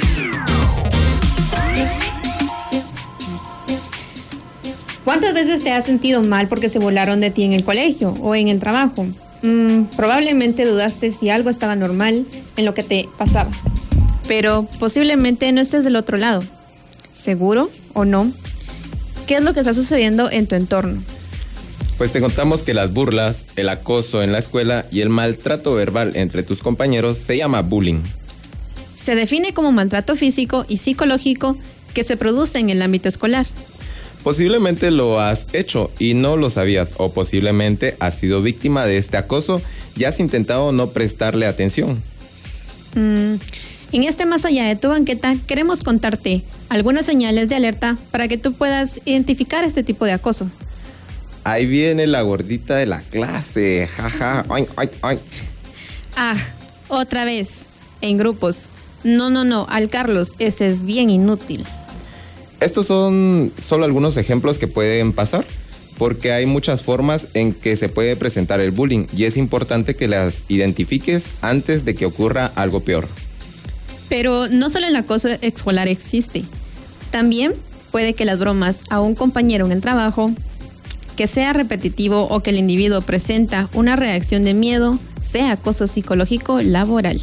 [5.04, 8.34] ¿Cuántas veces te has sentido mal porque se volaron de ti en el colegio o
[8.34, 9.06] en el trabajo?
[9.42, 13.50] Mm, probablemente dudaste si algo estaba normal en lo que te pasaba,
[14.26, 16.42] pero posiblemente no estés del otro lado.
[17.12, 18.32] ¿Seguro o no?
[19.26, 21.02] ¿Qué es lo que está sucediendo en tu entorno?
[21.98, 26.12] Pues te contamos que las burlas, el acoso en la escuela y el maltrato verbal
[26.14, 28.02] entre tus compañeros se llama bullying.
[28.94, 31.56] Se define como maltrato físico y psicológico
[31.94, 33.46] que se produce en el ámbito escolar.
[34.28, 39.16] Posiblemente lo has hecho y no lo sabías o posiblemente has sido víctima de este
[39.16, 39.62] acoso
[39.96, 42.02] y has intentado no prestarle atención.
[42.94, 43.36] Mm,
[43.92, 48.36] en este Más allá de tu banqueta queremos contarte algunas señales de alerta para que
[48.36, 50.50] tú puedas identificar este tipo de acoso.
[51.44, 55.18] Ahí viene la gordita de la clase, jaja, ay, ay, ay.
[56.16, 56.36] Ah,
[56.88, 57.70] otra vez,
[58.02, 58.68] en grupos.
[59.04, 61.64] No, no, no, al Carlos, ese es bien inútil.
[62.60, 65.44] Estos son solo algunos ejemplos que pueden pasar,
[65.96, 70.08] porque hay muchas formas en que se puede presentar el bullying y es importante que
[70.08, 73.06] las identifiques antes de que ocurra algo peor.
[74.08, 76.44] Pero no solo el acoso escolar existe,
[77.10, 77.54] también
[77.92, 80.32] puede que las bromas a un compañero en el trabajo,
[81.16, 86.60] que sea repetitivo o que el individuo presenta una reacción de miedo, sea acoso psicológico
[86.60, 87.20] laboral.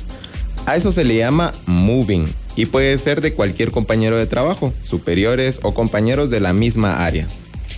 [0.65, 5.59] A eso se le llama moving y puede ser de cualquier compañero de trabajo, superiores
[5.63, 7.27] o compañeros de la misma área.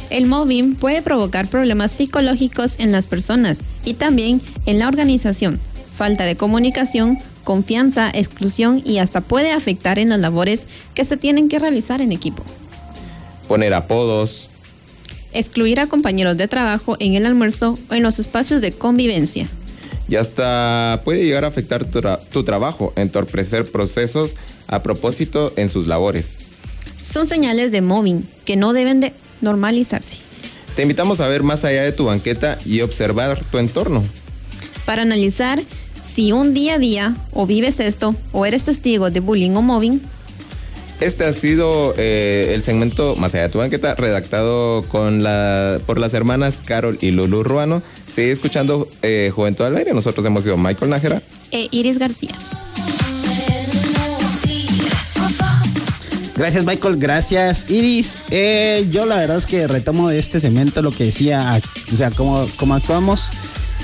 [0.09, 5.59] El mobbing puede provocar problemas psicológicos en las personas y también en la organización,
[5.97, 11.49] falta de comunicación, confianza, exclusión y hasta puede afectar en las labores que se tienen
[11.49, 12.43] que realizar en equipo.
[13.47, 14.49] Poner apodos.
[15.33, 19.49] Excluir a compañeros de trabajo en el almuerzo o en los espacios de convivencia
[20.09, 24.35] y hasta puede llegar a afectar tu, trabajo, entorpecer procesos
[24.67, 26.39] a propósito en sus labores.
[27.01, 30.19] Son señales de mobbing que no deben de normalizarse.
[30.75, 34.03] Te invitamos a ver más allá de tu banqueta y observar tu entorno.
[34.85, 35.61] Para analizar
[36.01, 40.01] si un día a día o vives esto o eres testigo de bullying o mobbing,
[40.99, 45.99] Este ha sido eh, el segmento Más allá de tu banqueta, redactado con la, por
[45.99, 47.83] las hermanas Carol y Lulu Ruano.
[48.11, 49.93] Sigue escuchando eh, Juventud al Aire.
[49.93, 51.21] Nosotros hemos sido Michael Nájera.
[51.51, 52.35] e Iris García.
[56.35, 58.17] Gracias Michael, gracias Iris.
[58.29, 61.59] Eh, yo la verdad es que retomo de este segmento lo que decía,
[61.91, 63.25] o sea, cómo, cómo actuamos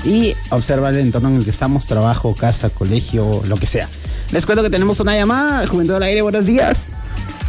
[0.04, 3.88] y observar el entorno en el que estamos, trabajo, casa, colegio, lo que sea.
[4.30, 6.92] Les cuento que tenemos una llamada, Juventud al Aire, buenos días.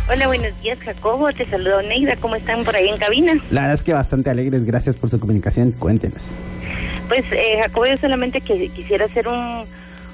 [0.07, 1.33] Hola, buenos días, Jacobo.
[1.33, 2.15] Te saludo, Neida.
[2.17, 3.33] ¿Cómo están por ahí en cabina?
[3.49, 6.27] La verdad es que bastante alegres, gracias por su comunicación, cuéntenos.
[7.07, 9.65] Pues, eh, Jacobo, yo solamente que quisiera hacer un,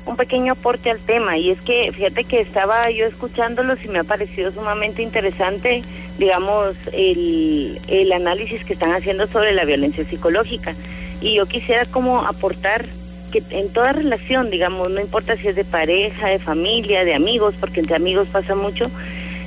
[0.05, 1.37] un pequeño aporte al tema.
[1.37, 5.83] Y es que, fíjate que estaba yo escuchándolos y me ha parecido sumamente interesante,
[6.17, 10.73] digamos, el, el análisis que están haciendo sobre la violencia psicológica.
[11.19, 12.85] Y yo quisiera como aportar
[13.33, 17.55] que en toda relación, digamos, no importa si es de pareja, de familia, de amigos,
[17.59, 18.89] porque entre amigos pasa mucho,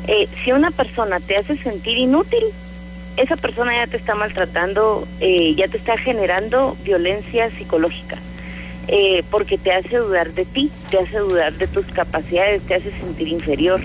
[0.07, 2.45] eh, si una persona te hace sentir inútil,
[3.17, 8.19] esa persona ya te está maltratando, eh, ya te está generando violencia psicológica,
[8.89, 12.91] eh, porque te hace dudar de ti, te hace dudar de tus capacidades, te hace
[12.99, 13.81] sentir inferior.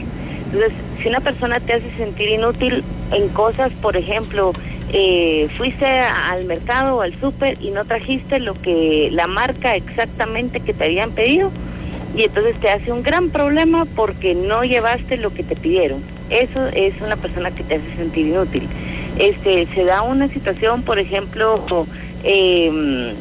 [0.46, 4.52] Entonces, si una persona te hace sentir inútil en cosas, por ejemplo,
[5.56, 10.74] fuiste al mercado o al súper y no trajiste lo que la marca exactamente que
[10.74, 11.52] te habían pedido,
[12.16, 16.04] y entonces te hace un gran problema porque no llevaste lo que te pidieron.
[16.30, 18.68] Eso es una persona que te hace sentir inútil.
[19.18, 21.64] Este, se da una situación, por ejemplo,
[22.24, 23.14] eh,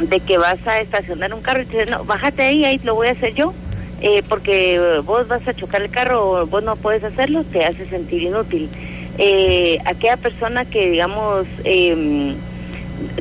[0.00, 2.94] de que vas a estacionar un carro y te dicen, no, bájate ahí, ahí lo
[2.94, 3.54] voy a hacer yo,
[4.00, 7.86] eh, porque vos vas a chocar el carro o vos no puedes hacerlo, te hace
[7.88, 8.68] sentir inútil.
[9.18, 12.34] Eh, aquella persona que, digamos, eh,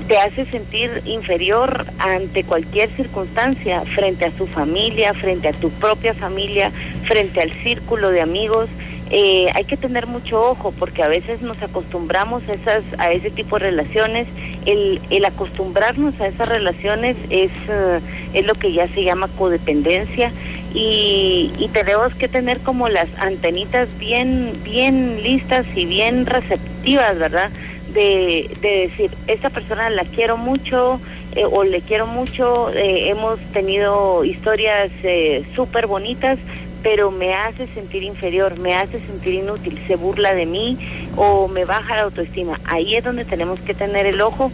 [0.07, 6.13] te hace sentir inferior ante cualquier circunstancia, frente a su familia, frente a tu propia
[6.13, 6.71] familia,
[7.05, 8.69] frente al círculo de amigos.
[9.09, 13.29] Eh, hay que tener mucho ojo porque a veces nos acostumbramos a, esas, a ese
[13.29, 14.27] tipo de relaciones.
[14.65, 17.99] El, el acostumbrarnos a esas relaciones es, eh,
[18.33, 20.31] es lo que ya se llama codependencia
[20.73, 27.51] y, y tenemos que tener como las antenitas bien, bien listas y bien receptivas, ¿verdad?
[27.93, 30.99] De, de decir, esta persona la quiero mucho
[31.35, 36.37] eh, o le quiero mucho, eh, hemos tenido historias eh, súper bonitas,
[36.83, 40.77] pero me hace sentir inferior, me hace sentir inútil, se burla de mí
[41.15, 42.59] o me baja la autoestima.
[42.65, 44.51] Ahí es donde tenemos que tener el ojo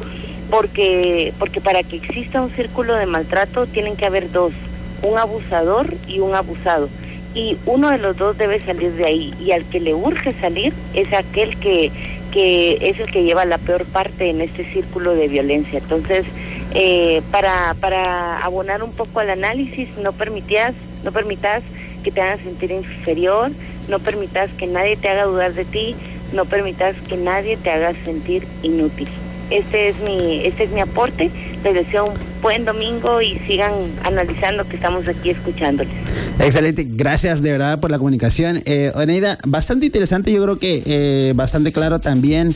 [0.49, 4.53] porque, porque para que exista un círculo de maltrato tienen que haber dos,
[5.01, 6.87] un abusador y un abusado.
[7.35, 10.73] Y uno de los dos debe salir de ahí y al que le urge salir
[10.93, 11.91] es aquel que,
[12.31, 15.79] que es el que lleva la peor parte en este círculo de violencia.
[15.79, 16.25] Entonces,
[16.73, 20.73] eh, para, para abonar un poco al análisis, no permitías,
[21.03, 21.63] no permitas
[22.03, 23.51] que te hagan sentir inferior,
[23.87, 25.95] no permitas que nadie te haga dudar de ti,
[26.33, 29.07] no permitas que nadie te haga sentir inútil.
[29.49, 31.29] Este es mi, este es mi aporte.
[31.63, 33.73] Les deseo un buen domingo y sigan
[34.03, 35.93] analizando que estamos aquí escuchándoles.
[36.39, 38.61] Excelente, gracias de verdad por la comunicación.
[38.65, 42.53] Eh, Oneida, bastante interesante, yo creo que eh, bastante claro también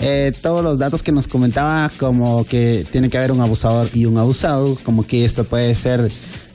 [0.00, 4.04] eh, todos los datos que nos comentaba, como que tiene que haber un abusador y
[4.04, 6.08] un abusado, como que esto puede ser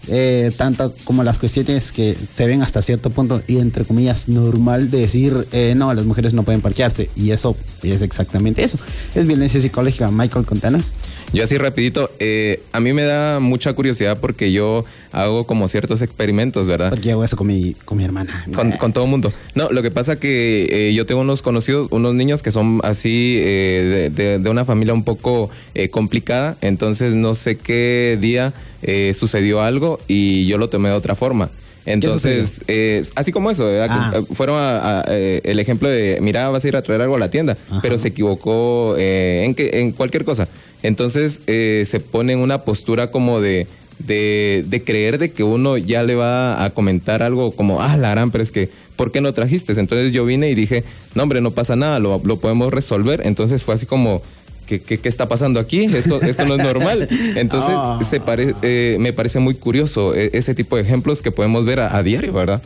[0.07, 4.89] eh, tanto como las cuestiones que se ven hasta cierto punto y entre comillas normal
[4.91, 8.77] de decir eh, no, las mujeres no pueden parquearse y eso es exactamente eso,
[9.15, 10.09] es violencia psicológica.
[10.11, 10.93] Michael, contanos.
[11.33, 16.01] Yo así rapidito, eh, a mí me da mucha curiosidad porque yo hago como ciertos
[16.01, 16.89] experimentos, ¿verdad?
[16.89, 18.45] Porque hago eso con mi, con mi hermana.
[18.53, 19.31] Con, con todo el mundo.
[19.55, 23.37] No, lo que pasa que eh, yo tengo unos conocidos, unos niños que son así
[23.39, 28.53] eh, de, de- de una familia un poco eh, complicada, entonces no sé qué día
[28.84, 31.49] eh, sucedió algo y yo lo tomé de otra forma.
[31.86, 33.67] Entonces, eh, así como eso.
[33.89, 34.13] Ah.
[34.15, 37.15] Eh, fueron a- a, eh, el ejemplo de, mira, vas a ir a traer algo
[37.15, 40.47] a la tienda, pero se equivocó eh, en, que, en cualquier cosa.
[40.84, 43.65] Entonces, eh, se pone en una postura como de,
[43.99, 48.11] de, de creer de que uno ya le va a comentar algo como, ah, la
[48.11, 49.73] gran, pero es que, ¿por qué no trajiste?
[49.73, 50.84] Entonces yo vine y dije,
[51.15, 53.21] no, hombre, no pasa nada, lo, lo podemos resolver.
[53.25, 54.21] Entonces fue así como...
[54.72, 55.82] ¿Qué, qué, qué está pasando aquí?
[55.84, 57.09] Esto, esto no es normal.
[57.36, 57.99] Entonces, Ah.
[58.09, 61.82] se pare- eh, me parece muy curioso eh, ese tipo de ejemplos que podemos ver
[61.82, 62.61] a, a diario, ¿verdad?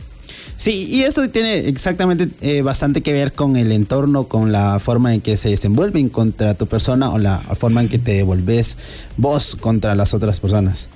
[0.56, 5.14] Sí, y eso tiene exactamente eh, bastante que ver con el entorno, con la forma
[5.14, 8.78] en que se desenvuelven contra tu persona o la forma en que te devolves
[9.16, 10.86] vos contra las otras personas.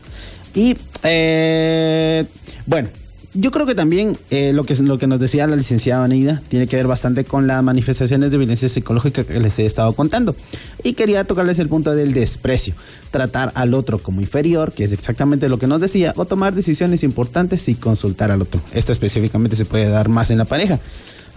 [0.54, 2.24] Y eh,
[2.66, 2.88] bueno,
[3.32, 6.66] yo creo que también eh, lo, que, lo que nos decía la licenciada Anida tiene
[6.66, 10.34] que ver bastante con las manifestaciones de violencia psicológica que les he estado contando.
[10.82, 12.74] Y quería tocarles el punto del desprecio.
[13.12, 17.04] Tratar al otro como inferior, que es exactamente lo que nos decía, o tomar decisiones
[17.04, 18.60] importantes sin consultar al otro.
[18.72, 20.80] Esto específicamente se puede dar más en la pareja.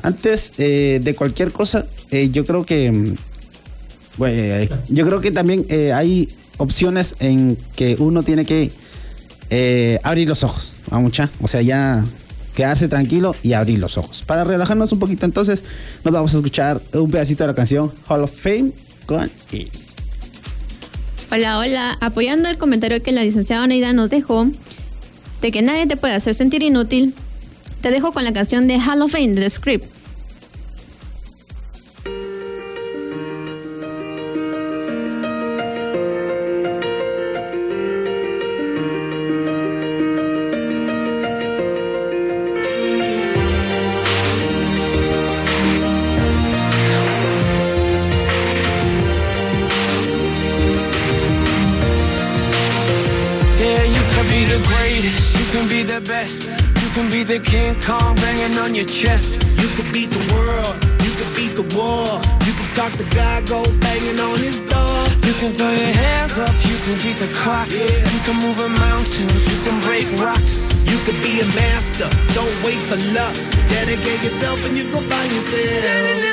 [0.01, 2.91] Antes eh, de cualquier cosa, eh, yo creo que...
[2.91, 3.15] mm,
[4.17, 8.71] bueno, yo creo que también hay opciones en que uno tiene que
[9.55, 11.29] eh, abrir los ojos, a mucha.
[11.39, 12.03] O sea, ya
[12.55, 14.23] quedarse tranquilo y abrir los ojos.
[14.25, 15.63] Para relajarnos un poquito, entonces,
[16.03, 18.71] nos vamos a escuchar un pedacito de la canción Hall of Fame
[19.05, 19.67] con E.
[21.31, 21.97] Hola, hola.
[22.01, 24.47] Apoyando el comentario que la licenciada Oneida nos dejó
[25.41, 27.13] de que nadie te puede hacer sentir inútil,
[27.81, 29.85] te dejo con la canción de Hall of Fame de The Script.
[58.64, 59.43] On your chest.
[59.59, 62.07] You could beat the world, you could beat the war.
[62.47, 64.99] You can talk to God, go banging on his door.
[65.28, 67.68] You can throw your hands up, you can beat the clock.
[67.70, 67.84] Yeah.
[68.14, 70.55] You can move a mountain, you can break rocks.
[70.88, 73.36] You could be a master, don't wait for luck.
[73.68, 76.32] Dedicate yourself and you go find yourself.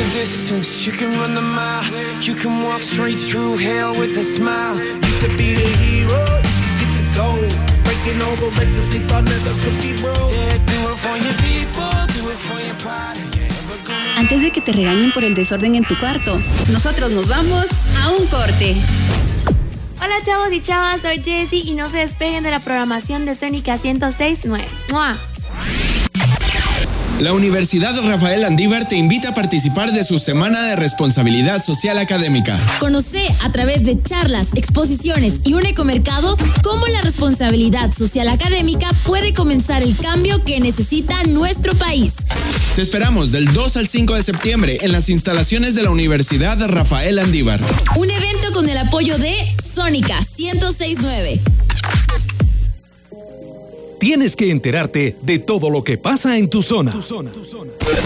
[0.00, 1.84] The distance, you can run the mile.
[2.22, 4.76] You can walk straight through hell with a smile.
[4.78, 7.52] You could be the hero, you could get the gold.
[7.84, 10.32] Breaking all the records they thought never could be broke.
[10.32, 13.18] Yeah, do it for your people, do it for your pride.
[13.36, 16.40] Yeah, ever gonna Antes de que te regañen por el desorden en tu cuarto,
[16.72, 17.66] nosotros nos vamos
[18.02, 18.76] a un corte.
[20.02, 23.76] Hola chavos y chavas, soy Jessie y no se despeguen de la programación de Sónica
[23.76, 24.64] 106.9.
[24.92, 25.29] ¡Mua!
[27.20, 32.58] La Universidad Rafael Andívar te invita a participar de su Semana de Responsabilidad Social Académica.
[32.78, 39.34] Conoce a través de charlas, exposiciones y un ecomercado cómo la responsabilidad social académica puede
[39.34, 42.14] comenzar el cambio que necesita nuestro país.
[42.74, 47.18] Te esperamos del 2 al 5 de septiembre en las instalaciones de la Universidad Rafael
[47.18, 47.60] Andívar.
[47.96, 51.42] Un evento con el apoyo de Sónica 1069.
[54.00, 56.90] Tienes que enterarte de todo lo que pasa en tu zona.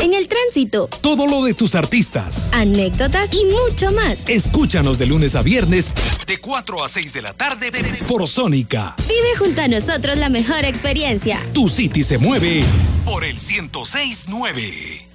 [0.03, 2.49] En el tránsito, Todo lo de tus artistas.
[2.53, 4.18] anécdotas y mucho más.
[4.26, 5.92] Escúchanos de lunes a viernes
[6.26, 7.70] de 4 a 6 de la tarde
[8.09, 8.97] por Sónica.
[9.07, 11.40] Vive junto a nosotros la mejor experiencia.
[11.53, 12.64] Tu City se mueve
[13.05, 15.07] por el 1069.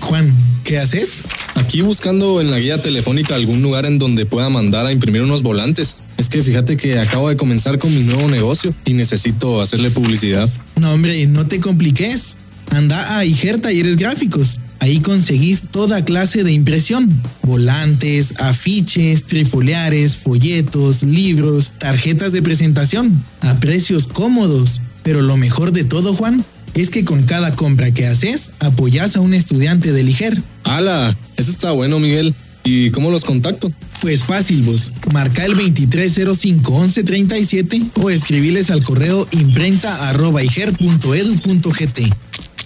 [0.00, 1.22] Juan, ¿qué haces?
[1.54, 5.42] Aquí buscando en la guía telefónica algún lugar en donde pueda mandar a imprimir unos
[5.42, 6.02] volantes.
[6.16, 10.48] Es que fíjate que acabo de comenzar con mi nuevo negocio y necesito hacerle publicidad.
[10.76, 12.36] No, hombre, no te compliques.
[12.70, 14.60] Anda a Iger Talleres Gráficos.
[14.80, 17.22] Ahí conseguís toda clase de impresión.
[17.42, 23.24] Volantes, afiches, trifoliares, folletos, libros, tarjetas de presentación.
[23.40, 24.82] A precios cómodos.
[25.02, 26.44] Pero lo mejor de todo, Juan,
[26.74, 30.42] es que con cada compra que haces, apoyás a un estudiante del Iger.
[30.64, 31.16] ¡Hala!
[31.36, 32.34] Eso está bueno, Miguel.
[32.64, 33.70] ¿Y cómo los contacto?
[34.00, 42.00] Pues fácil vos, marca el 2305-1137 o escribiles al correo imprenta arroba iger.edu.gt.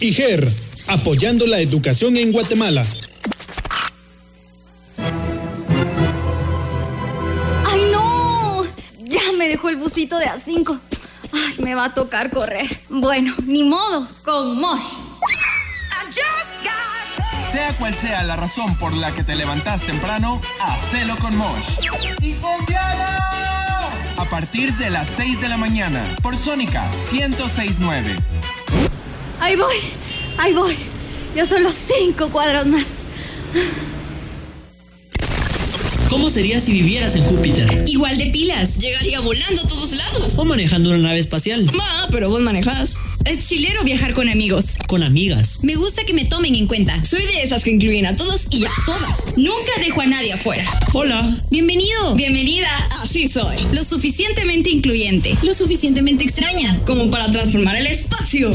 [0.01, 0.53] IGER,
[0.87, 2.87] apoyando la educación en Guatemala.
[7.67, 8.65] ¡Ay, no!
[9.05, 10.81] Ya me dejó el busito de A5.
[11.33, 12.83] Ay, me va a tocar correr.
[12.89, 14.95] Bueno, ni modo, con Mosh.
[17.51, 21.79] Sea cual sea la razón por la que te levantas temprano, hacelo con Mosh.
[22.21, 22.37] ¡Y
[24.17, 28.17] A partir de las 6 de la mañana, por Sónica 1069.
[29.41, 29.77] Ahí voy,
[30.39, 30.77] ahí voy.
[31.35, 32.87] Yo solo cinco cuadros más.
[36.09, 37.85] ¿Cómo sería si vivieras en Júpiter?
[37.87, 38.79] Igual de pilas.
[38.79, 40.35] Llegaría volando a todos lados.
[40.37, 41.67] O manejando una nave espacial.
[41.75, 42.97] Ma, pero vos manejás.
[43.27, 44.65] Es chilero viajar con amigos.
[44.87, 45.61] Con amigas.
[45.63, 47.05] Me gusta que me tomen en cuenta.
[47.05, 49.37] Soy de esas que incluyen a todos y a todas.
[49.37, 50.65] Nunca dejo a nadie afuera.
[50.95, 51.35] Hola.
[51.51, 52.15] Bienvenido.
[52.15, 52.71] Bienvenida.
[53.03, 53.57] Así soy.
[53.73, 55.37] Lo suficientemente incluyente.
[55.43, 56.79] Lo suficientemente extraña.
[56.87, 58.51] Como para transformar el espacio.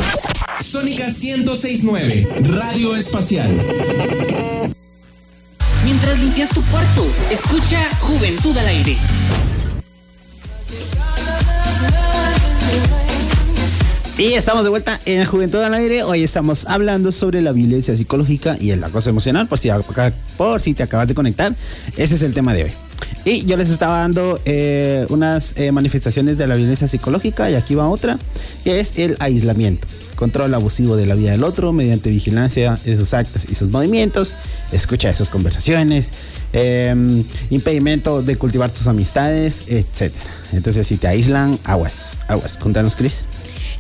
[0.60, 3.52] Sónica 1069, Radio Espacial.
[5.84, 7.06] Mientras limpias tu cuarto.
[7.30, 8.98] Escucha Juventud al aire.
[14.18, 16.04] Y estamos de vuelta en Juventud al Aire.
[16.04, 19.48] Hoy estamos hablando sobre la violencia psicológica y el acoso emocional.
[19.48, 19.70] Por si,
[20.38, 21.56] por si te acabas de conectar,
[21.98, 22.72] ese es el tema de hoy.
[23.26, 27.74] Y yo les estaba dando eh, unas eh, manifestaciones de la violencia psicológica y aquí
[27.74, 28.20] va otra,
[28.64, 29.88] que es el aislamiento.
[30.24, 34.34] Control abusivo de la vida del otro mediante vigilancia de sus actos y sus movimientos,
[34.72, 36.14] escucha de sus conversaciones,
[36.54, 36.96] eh,
[37.50, 40.14] impedimento de cultivar sus amistades, etc.
[40.54, 42.58] Entonces, si te aíslan, aguas, aguas.
[42.58, 43.26] Contanos, Cris.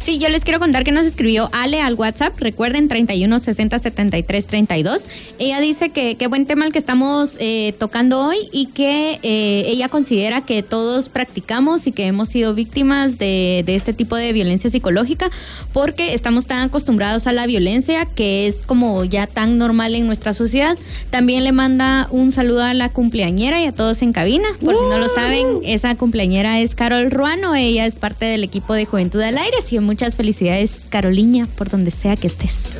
[0.03, 4.47] Sí, yo les quiero contar que nos escribió Ale al WhatsApp, recuerden 31 60 73
[4.47, 5.07] 32.
[5.39, 9.63] Ella dice que qué buen tema el que estamos eh, tocando hoy y que eh,
[9.65, 14.33] ella considera que todos practicamos y que hemos sido víctimas de, de este tipo de
[14.33, 15.31] violencia psicológica
[15.71, 20.33] porque estamos tan acostumbrados a la violencia que es como ya tan normal en nuestra
[20.33, 20.77] sociedad.
[21.11, 24.49] También le manda un saludo a la cumpleañera y a todos en cabina.
[24.59, 28.73] Por si no lo saben, esa cumpleañera es Carol Ruano, ella es parte del equipo
[28.73, 32.79] de Juventud al Aire, así que muchas felicidades Caroliña por donde sea que estés.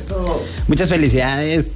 [0.66, 1.68] Muchas felicidades.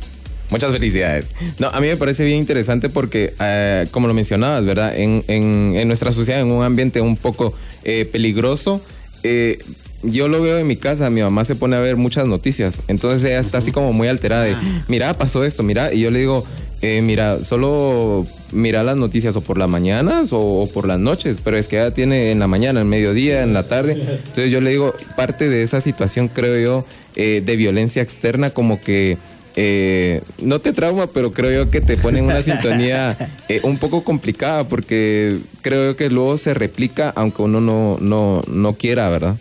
[0.51, 1.30] Muchas felicidades.
[1.61, 4.97] No, a mí me parece bien interesante porque, eh, como lo mencionabas, ¿verdad?
[4.99, 7.53] En, en- en nuestra sociedad, en un ambiente un poco
[7.84, 8.80] eh, peligroso,
[9.22, 9.59] eh,
[10.03, 13.24] yo lo veo en mi casa, mi mamá se pone a ver muchas noticias, entonces
[13.28, 14.57] ella está así como muy alterada de,
[14.89, 16.45] mira, pasó esto, mira, y yo le digo,
[16.81, 21.39] eh, mira, solo mira las noticias o por las mañanas o, o por las noches,
[21.43, 24.61] pero es que ella tiene en la mañana, en mediodía, en la tarde, entonces yo
[24.61, 26.85] le digo, parte de esa situación, creo yo,
[27.16, 29.18] eh, de violencia externa, como que
[29.61, 33.16] eh, no te trauma, pero creo yo que te pone en una sintonía
[33.49, 38.43] eh, un poco complicada porque creo yo que luego se replica aunque uno no, no,
[38.47, 39.37] no quiera, ¿verdad?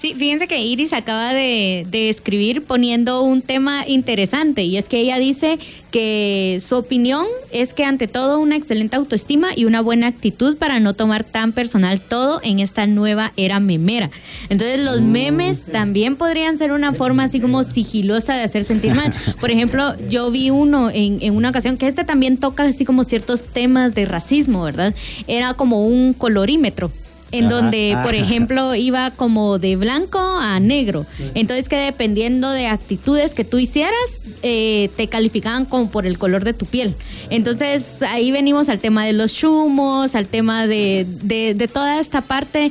[0.00, 4.98] Sí, fíjense que Iris acaba de, de escribir poniendo un tema interesante y es que
[4.98, 5.58] ella dice
[5.90, 10.80] que su opinión es que ante todo una excelente autoestima y una buena actitud para
[10.80, 14.10] no tomar tan personal todo en esta nueva era memera.
[14.48, 19.12] Entonces los memes también podrían ser una forma así como sigilosa de hacer sentir mal.
[19.38, 23.04] Por ejemplo, yo vi uno en, en una ocasión que este también toca así como
[23.04, 24.94] ciertos temas de racismo, ¿verdad?
[25.26, 26.90] Era como un colorímetro
[27.32, 27.54] en Ajá.
[27.54, 28.24] donde, por Ajá.
[28.24, 31.06] ejemplo, iba como de blanco a negro.
[31.34, 36.44] Entonces que dependiendo de actitudes que tú hicieras, eh, te calificaban como por el color
[36.44, 36.94] de tu piel.
[37.30, 42.20] Entonces ahí venimos al tema de los chumos, al tema de, de, de toda esta
[42.20, 42.70] parte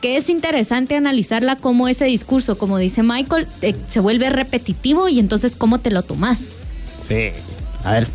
[0.00, 5.18] que es interesante analizarla como ese discurso, como dice Michael, eh, se vuelve repetitivo y
[5.18, 6.54] entonces cómo te lo tomas.
[7.00, 7.30] Sí.
[7.84, 8.06] A ver.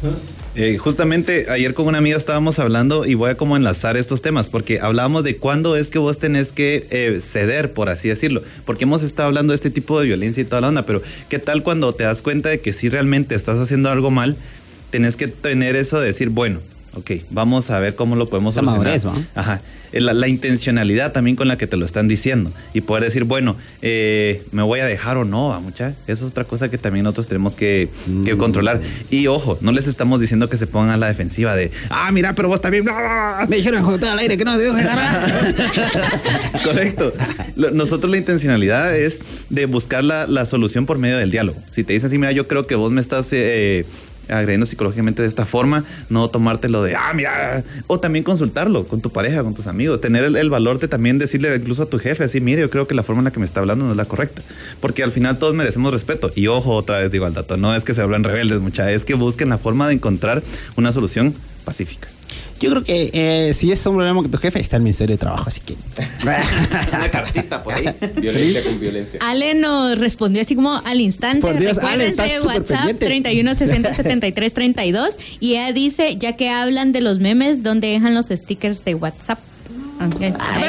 [0.56, 4.51] Eh, justamente ayer con una amiga estábamos hablando y voy a como enlazar estos temas
[4.51, 8.84] porque hablábamos de cuándo es que vos tenés que eh, ceder, por así decirlo, porque
[8.84, 11.64] hemos estado hablando de este tipo de violencia y toda la onda, pero ¿qué tal
[11.64, 14.38] cuando te das cuenta de que si realmente estás haciendo algo mal,
[14.91, 16.62] tenés que tener eso de decir, bueno,
[16.95, 18.79] ok, vamos a ver cómo lo podemos solucionar.
[18.85, 19.13] madurez, ¿no?
[19.35, 19.61] Ajá.
[19.91, 23.23] Eh, La, la intencionalidad también con la que te lo están diciendo y poder decir,
[23.25, 25.95] bueno, eh, me voy a dejar o no, a mucha.
[26.07, 27.89] Eso es otra cosa que también nosotros tenemos que,
[28.25, 28.81] que controlar.
[29.11, 32.33] Y ojo, no les estamos diciendo que se pongan a la defensiva de, ah, mira,
[32.33, 32.85] pero vos también.
[33.47, 34.75] Me dijeron juntar al aire que no debo
[36.63, 37.13] Correcto.
[37.55, 41.59] Nosotros la intencionalidad es de buscar la, la solución por medio del diálogo.
[41.69, 43.85] Si te dicen así, mira, yo creo que vos me estás eh,
[44.30, 49.11] agrediendo psicológicamente de esta forma, no tomártelo de, ah, mira, o también consultarlo con tu
[49.11, 52.41] pareja, con tus amigos, tener el, valor de también decirle incluso a tu jefe, así,
[52.41, 54.05] mire, yo creo que la forma en la que me está hablando no es la
[54.05, 54.41] correcta,
[54.80, 56.32] porque al final todos merecemos respeto.
[56.36, 59.05] Y ojo, otra vez digo al dato, no es que se hablan rebeldes, mucha, es
[59.05, 60.43] que busquen la forma de encontrar
[60.76, 62.07] una solución pacífica.
[62.59, 65.17] Yo creo que eh, si es un problema con tu jefe, está el Ministerio de
[65.17, 65.75] Trabajo, así que.
[66.23, 67.89] Una cartita por ahí.
[68.21, 69.19] Violencia con violencia.
[69.21, 71.41] Ale nos respondió así como al instante.
[71.41, 73.05] Por Dios, Ale, WhatsApp pendiente.
[73.05, 78.15] 31 60 73 32 y ella dice, ya que hablan de los memes, ¿dónde dejan
[78.15, 79.39] los stickers de WhatsApp?
[80.06, 80.64] Ok, Ahí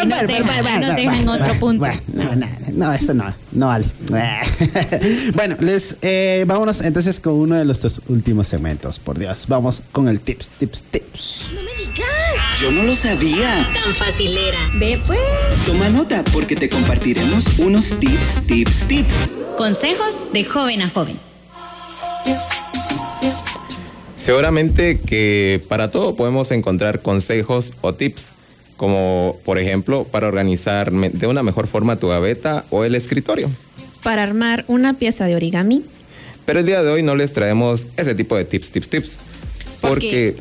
[0.63, 1.87] bueno, dejan, otro punto.
[2.13, 3.87] no, no, no, eso no, no vale.
[5.35, 8.99] bueno, les eh, vámonos entonces con uno de nuestros últimos segmentos.
[8.99, 11.47] Por Dios, vamos con el tips, tips, tips.
[12.61, 13.69] Yo no lo sabía.
[13.75, 14.71] Tan facilera.
[14.75, 15.19] Ve pues.
[15.67, 19.15] Toma nota porque te compartiremos unos tips, tips, tips.
[19.57, 21.19] Consejos de joven a joven.
[24.17, 28.33] Seguramente que para todo podemos encontrar consejos o tips,
[28.77, 33.51] como por ejemplo para organizar de una mejor forma tu gaveta o el escritorio.
[34.03, 35.85] Para armar una pieza de origami.
[36.45, 39.19] Pero el día de hoy no les traemos ese tipo de tips, tips, tips.
[39.81, 40.37] Porque,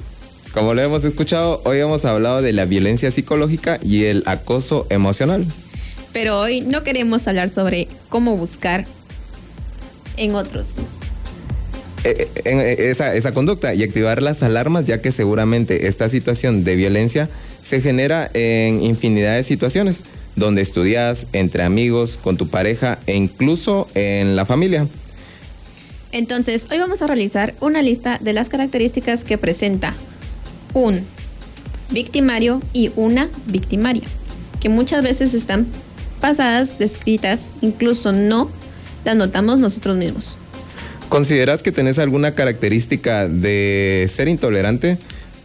[0.53, 5.45] como lo hemos escuchado, hoy hemos hablado de la violencia psicológica y el acoso emocional.
[6.11, 8.85] Pero hoy no queremos hablar sobre cómo buscar
[10.17, 10.75] en otros.
[12.03, 16.63] eh, en eh, esa, esa conducta y activar las alarmas, ya que seguramente esta situación
[16.65, 17.29] de violencia
[17.63, 20.03] se genera en infinidad de situaciones,
[20.35, 24.87] donde estudias, entre amigos, con tu pareja e incluso en la familia.
[26.11, 29.95] Entonces, hoy vamos a realizar una lista de las características que presenta
[30.73, 31.03] un
[31.89, 34.03] victimario y una victimaria,
[34.59, 35.67] que muchas veces están
[36.19, 38.49] pasadas, descritas, incluso no
[39.05, 40.37] las notamos nosotros mismos.
[41.09, 44.97] ¿Consideras que tenés alguna característica de ser intolerante?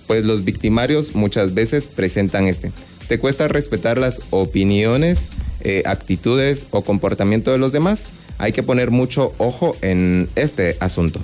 [0.09, 2.73] Pues los victimarios muchas veces presentan este.
[3.09, 5.29] ¿Te cuesta respetar las opiniones,
[5.61, 8.07] eh, actitudes o comportamiento de los demás?
[8.39, 11.21] Hay que poner mucho ojo en este asunto.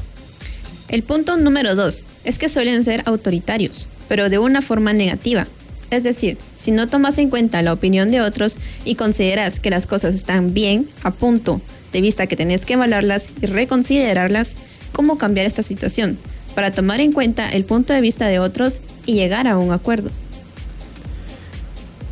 [0.88, 5.46] El punto número dos es que suelen ser autoritarios, pero de una forma negativa.
[5.90, 9.86] Es decir, si no tomas en cuenta la opinión de otros y consideras que las
[9.86, 11.62] cosas están bien, a punto
[11.92, 14.56] de vista que tenés que evaluarlas y reconsiderarlas,
[14.92, 16.18] cómo cambiar esta situación
[16.54, 20.10] para tomar en cuenta el punto de vista de otros y llegar a un acuerdo.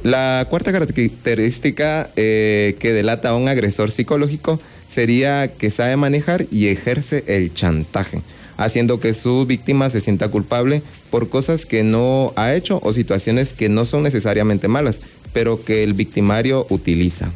[0.03, 6.67] La cuarta característica eh, que delata a un agresor psicológico sería que sabe manejar y
[6.67, 8.21] ejerce el chantaje,
[8.57, 13.53] haciendo que su víctima se sienta culpable por cosas que no ha hecho o situaciones
[13.53, 17.31] que no son necesariamente malas, pero que el victimario utiliza.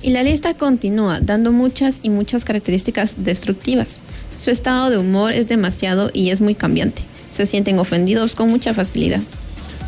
[0.00, 3.98] Y la lista continúa dando muchas y muchas características destructivas.
[4.36, 7.02] Su estado de humor es demasiado y es muy cambiante.
[7.30, 9.20] Se sienten ofendidos con mucha facilidad.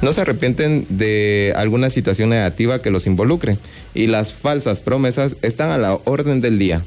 [0.02, 3.58] No se arrepienten de alguna situación negativa que los involucre
[3.94, 6.82] y las falsas promesas están a la orden del día.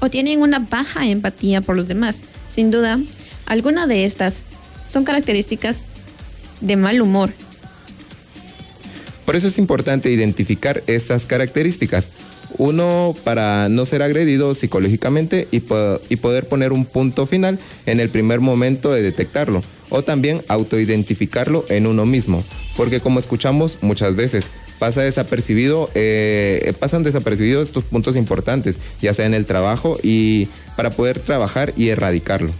[0.00, 2.20] O tienen una baja empatía por los demás.
[2.48, 3.00] Sin duda,
[3.46, 4.42] alguna de estas
[4.84, 5.86] son características
[6.60, 7.32] de mal humor.
[9.24, 12.10] Por eso es importante identificar estas características.
[12.58, 18.00] Uno, para no ser agredido psicológicamente y, po- y poder poner un punto final en
[18.00, 19.62] el primer momento de detectarlo.
[19.90, 22.42] O también autoidentificarlo en uno mismo.
[22.76, 24.48] Porque como escuchamos muchas veces,
[24.78, 30.90] pasa desapercibido, eh, pasan desapercibidos estos puntos importantes, ya sea en el trabajo y para
[30.90, 32.52] poder trabajar y erradicarlo.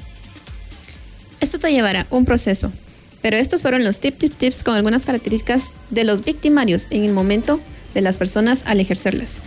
[1.41, 2.73] Esto te llevará un proceso,
[3.21, 7.13] pero estos fueron los tips, tips, tips con algunas características de los victimarios en el
[7.13, 7.61] momento
[7.95, 9.41] de las personas al ejercerlas.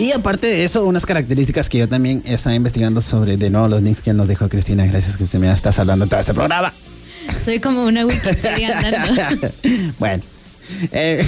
[0.00, 3.82] Y aparte de eso, unas características que yo también estaba investigando sobre, de nuevo, los
[3.82, 4.86] links que nos dejó Cristina.
[4.86, 6.72] Gracias, Cristina, me estás hablando todo este programa.
[7.44, 9.50] Soy como una Wikipedia andando.
[9.98, 10.22] bueno,
[10.92, 11.22] eh,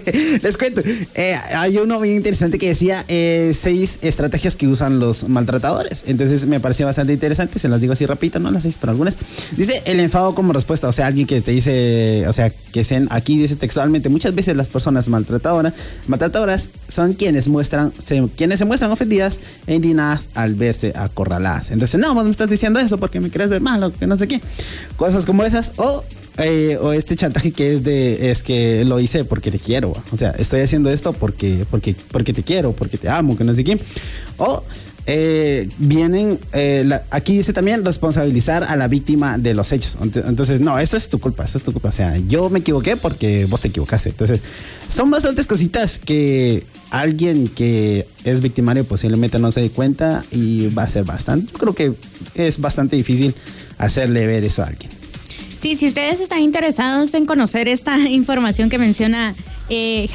[0.42, 0.82] les cuento.
[1.14, 6.04] eh, hay uno bien interesante que decía eh, seis estrategias que usan los maltratadores.
[6.06, 7.58] Entonces me pareció bastante interesante.
[7.58, 9.18] Se las digo así rapidito, no las seis, pero algunas.
[9.56, 10.88] Dice el enfado como respuesta.
[10.88, 14.56] O sea, alguien que te dice, o sea, que sean, aquí dice textualmente, muchas veces
[14.56, 15.72] las personas maltratadoras,
[16.06, 17.92] maltratadoras son quienes muestran,
[18.36, 21.70] quienes se muestran ofendidas e indignadas al verse acorraladas.
[21.70, 24.16] Entonces, no, vos me estás diciendo eso porque me quieres ver mal o que no
[24.16, 24.40] sé qué.
[24.96, 25.74] Cosas como esas.
[25.76, 26.04] O
[26.38, 30.16] eh, o este chantaje que es de es que lo hice porque te quiero o
[30.16, 33.64] sea estoy haciendo esto porque porque porque te quiero porque te amo que no sé
[33.64, 33.78] qué.
[34.38, 34.62] O
[35.04, 39.98] eh, vienen eh, aquí dice también responsabilizar a la víctima de los hechos.
[39.98, 41.88] Ent- entonces no eso es tu culpa eso es tu culpa.
[41.90, 44.10] O sea yo me equivoqué porque vos te equivocaste.
[44.10, 44.40] Entonces
[44.88, 50.84] son bastantes cositas que alguien que es victimario posiblemente no se dé cuenta y va
[50.84, 51.92] a ser bastante yo creo que
[52.34, 53.34] es bastante difícil
[53.78, 54.90] hacerle ver eso a alguien
[55.62, 59.32] Sí, si ustedes están interesados en conocer esta información que menciona
[59.68, 60.10] eh,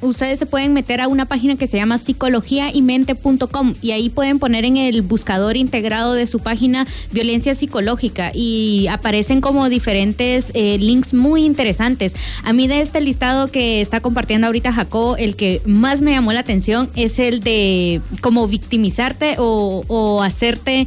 [0.00, 4.64] ustedes se pueden meter a una página que se llama psicologiaymente.com y ahí pueden poner
[4.64, 11.14] en el buscador integrado de su página violencia psicológica y aparecen como diferentes eh, links
[11.14, 12.14] muy interesantes.
[12.44, 16.32] A mí de este listado que está compartiendo ahorita Jacobo, el que más me llamó
[16.32, 20.86] la atención es el de como victimizarte o hacerte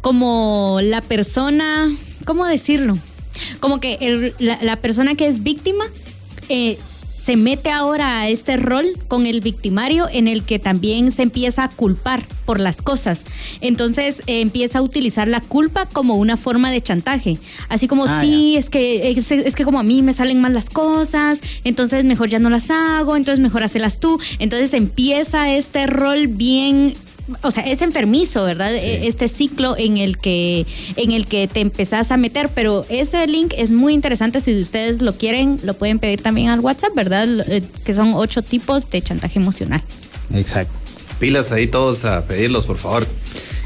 [0.00, 1.90] como la persona,
[2.24, 2.96] ¿cómo decirlo?
[3.60, 5.84] Como que el- la, la persona que es víctima
[6.48, 6.78] eh,
[7.16, 11.62] se mete ahora a este rol con el victimario en el que también se empieza
[11.62, 13.24] a culpar por las cosas.
[13.60, 17.38] Entonces eh, empieza a utilizar la culpa como una forma de chantaje.
[17.68, 20.52] Así como, Ah, sí, es que, es, es que como a mí me salen mal
[20.52, 24.18] las cosas, entonces mejor ya no las hago, entonces mejor hacelas tú.
[24.40, 26.94] Entonces empieza este rol bien
[27.42, 28.74] o sea, es enfermizo, ¿verdad?
[28.74, 30.66] E- Este ciclo en el que
[30.96, 35.02] en el que te empezás a meter, pero ese link es muy interesante si ustedes
[35.02, 37.28] lo quieren, lo pueden pedir también al WhatsApp, ¿verdad?
[37.48, 39.82] Eh, Que son ocho tipos de chantaje emocional.
[40.34, 40.72] Exacto.
[41.18, 43.06] Pilas ahí todos a pedirlos, por favor.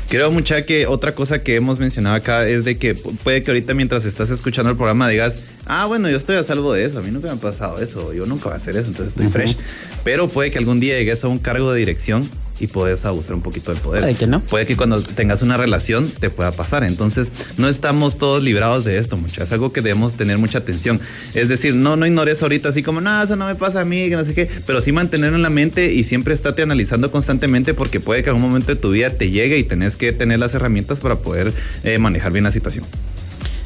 [0.08, 3.50] Creo mucha que otra cosa que hemos mencionado acá es de que pu- puede que
[3.50, 7.00] ahorita mientras estás escuchando el programa digas, ah, bueno, yo estoy a salvo de eso,
[7.00, 9.26] a mí nunca me ha pasado eso, yo nunca voy a hacer eso, entonces estoy
[9.28, 9.56] fresh.
[10.04, 13.42] Pero puede que algún día llegues a un cargo de dirección y puedes abusar un
[13.42, 14.02] poquito del poder.
[14.02, 14.40] Puede que no.
[14.40, 16.84] Puede que cuando tengas una relación te pueda pasar.
[16.84, 19.42] Entonces, no estamos todos librados de esto, mucho.
[19.42, 21.00] Es algo que debemos tener mucha atención.
[21.34, 24.08] Es decir, no, no ignores ahorita así como, no, eso no me pasa a mí,
[24.08, 27.74] que no sé qué, pero sí mantenerlo en la mente y siempre estate analizando constantemente
[27.74, 30.54] porque puede que algún momento de tu vida te llegue y tenés que tener las
[30.54, 31.52] herramientas para poder
[31.84, 32.84] eh, manejar bien la situación.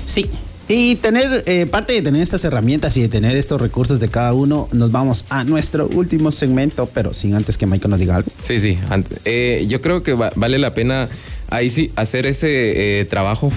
[0.07, 0.31] Sí.
[0.73, 4.33] Y tener, eh, parte de tener estas herramientas y de tener estos recursos de cada
[4.35, 8.31] uno, nos vamos a nuestro último segmento, pero sin antes que Michael nos diga algo.
[8.41, 8.79] Sí, sí.
[9.25, 11.09] eh, yo creo que va- vale la pena
[11.51, 13.53] ahí sí hacer ese eh, trabajo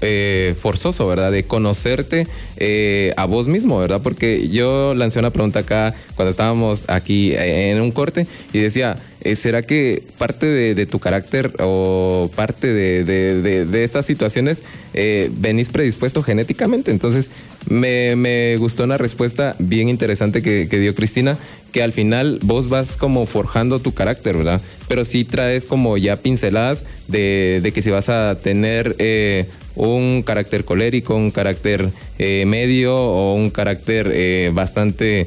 [0.00, 1.30] eh, forzoso, ¿verdad?
[1.32, 4.00] De conocerte eh, a vos mismo, ¿verdad?
[4.02, 8.96] Porque yo lancé una pregunta acá cuando estábamos aquí eh, en un corte y decía,
[9.22, 14.62] eh, ¿será que parte de, tu carácter o parte de- de estas situaciones
[14.94, 16.90] eh, venís predispuesto genéticamente?
[16.90, 17.30] Entonces,
[17.68, 21.36] me, me gustó una respuesta bien interesante que, que dio Cristina,
[21.70, 24.60] que al final vos vas como forjando tu carácter, ¿verdad?
[24.88, 29.46] Pero sí traes como ya pinceladas de, que si vas a tener eh,
[29.76, 35.26] un carácter colérico, un carácter eh, medio o un carácter eh, bastante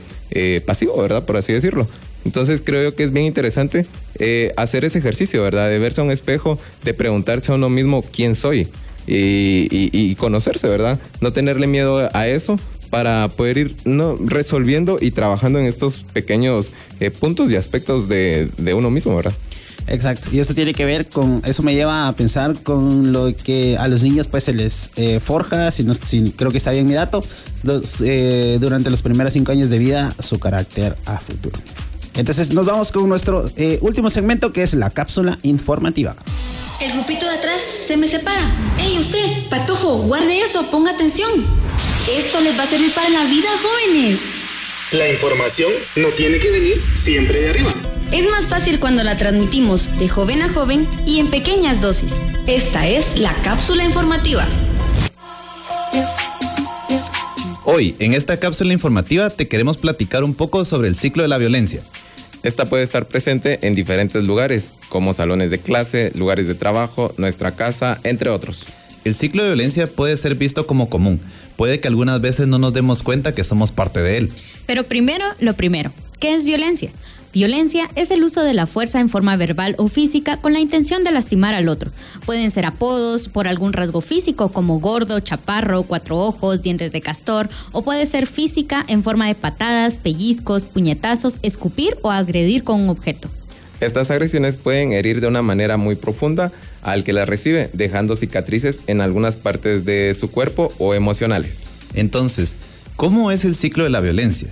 [0.66, 1.26] pasivo, ¿verdad?
[1.26, 1.88] Por así decirlo.
[2.26, 3.86] Entonces creo que es bien interesante
[4.56, 5.70] hacer ese ejercicio, ¿verdad?
[5.70, 8.68] De verse a un espejo, de preguntarse a uno mismo quién soy
[9.06, 11.00] y conocerse, ¿verdad?
[11.22, 12.58] No tenerle miedo a eso
[12.94, 18.52] para poder ir no, resolviendo y trabajando en estos pequeños eh, puntos y aspectos de,
[18.60, 19.34] de uno mismo, ¿verdad?
[19.88, 20.30] Exacto.
[20.32, 23.88] Y esto tiene que ver con, eso me lleva a pensar con lo que a
[23.88, 26.94] los niños pues se les eh, forja, si, no, si creo que está bien mi
[26.94, 27.22] dato,
[27.64, 31.60] dos, eh, durante los primeros cinco años de vida su carácter a futuro.
[32.14, 36.16] Entonces nos vamos con nuestro eh, último segmento que es la cápsula informativa.
[36.80, 38.52] El grupito de atrás se me separa.
[38.78, 39.50] ¡Ey, usted!
[39.50, 41.32] Patojo, guarde eso, ponga atención.
[42.10, 44.20] Esto les va a servir para la vida, jóvenes.
[44.92, 47.74] La información no tiene que venir siempre de arriba.
[48.12, 52.12] Es más fácil cuando la transmitimos de joven a joven y en pequeñas dosis.
[52.46, 54.46] Esta es la cápsula informativa.
[57.64, 61.38] Hoy, en esta cápsula informativa, te queremos platicar un poco sobre el ciclo de la
[61.38, 61.82] violencia.
[62.44, 67.56] Esta puede estar presente en diferentes lugares, como salones de clase, lugares de trabajo, nuestra
[67.56, 68.66] casa, entre otros.
[69.04, 71.20] El ciclo de violencia puede ser visto como común.
[71.58, 74.32] Puede que algunas veces no nos demos cuenta que somos parte de él.
[74.66, 76.90] Pero primero, lo primero, ¿qué es violencia?
[77.34, 81.04] Violencia es el uso de la fuerza en forma verbal o física con la intención
[81.04, 81.92] de lastimar al otro.
[82.26, 87.50] Pueden ser apodos por algún rasgo físico como gordo, chaparro, cuatro ojos, dientes de castor,
[87.72, 92.90] o puede ser física en forma de patadas, pellizcos, puñetazos, escupir o agredir con un
[92.90, 93.30] objeto.
[93.80, 96.54] Estas agresiones pueden herir de una manera muy profunda
[96.84, 101.72] al que las recibe, dejando cicatrices en algunas partes de su cuerpo o emocionales.
[101.94, 102.56] Entonces,
[102.96, 104.50] ¿cómo es el ciclo de la violencia?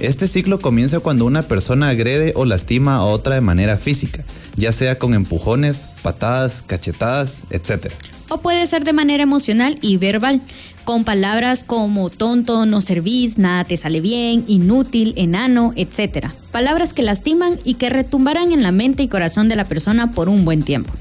[0.00, 4.24] Este ciclo comienza cuando una persona agrede o lastima a otra de manera física,
[4.54, 7.92] ya sea con empujones, patadas, cachetadas, etc.
[8.28, 10.40] O puede ser de manera emocional y verbal,
[10.84, 16.28] con palabras como tonto, no servís, nada te sale bien, inútil, enano, etc.
[16.52, 20.28] Palabras que lastiman y que retumbarán en la mente y corazón de la persona por
[20.28, 20.92] un buen tiempo.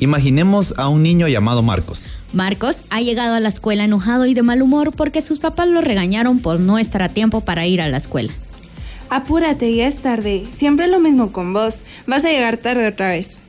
[0.00, 2.08] Imaginemos a un niño llamado Marcos.
[2.32, 5.82] Marcos ha llegado a la escuela enojado y de mal humor porque sus papás lo
[5.82, 8.32] regañaron por no estar a tiempo para ir a la escuela.
[9.10, 10.44] Apúrate, ya es tarde.
[10.50, 11.80] Siempre lo mismo con vos.
[12.06, 13.42] Vas a llegar tarde otra vez.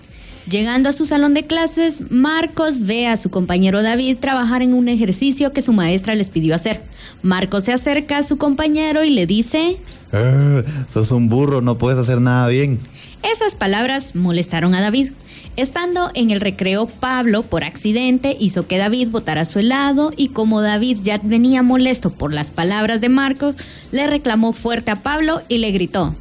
[0.49, 4.89] Llegando a su salón de clases, Marcos ve a su compañero David trabajar en un
[4.89, 6.81] ejercicio que su maestra les pidió hacer.
[7.21, 10.00] Marcos se acerca a su compañero y le dice, "Ah,
[10.87, 12.79] sos un burro, no puedes hacer nada bien.
[13.23, 15.11] Esas palabras molestaron a David.
[15.57, 20.61] Estando en el recreo, Pablo, por accidente, hizo que David botara su helado y como
[20.61, 23.55] David ya venía molesto por las palabras de Marcos,
[23.91, 26.15] le reclamó fuerte a Pablo y le gritó.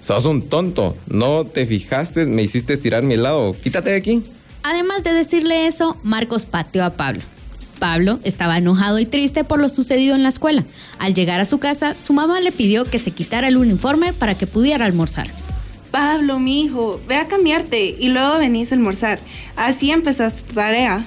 [0.00, 4.22] Sos un tonto, no te fijaste, me hiciste estirar mi helado, quítate de aquí.
[4.62, 7.22] Además de decirle eso, Marcos pateó a Pablo.
[7.82, 10.62] Pablo estaba enojado y triste por lo sucedido en la escuela.
[11.00, 14.36] Al llegar a su casa, su mamá le pidió que se quitara el uniforme para
[14.36, 15.26] que pudiera almorzar.
[15.90, 19.18] Pablo, mi hijo, ve a cambiarte y luego venís a almorzar.
[19.56, 21.04] Así empezás tu tarea.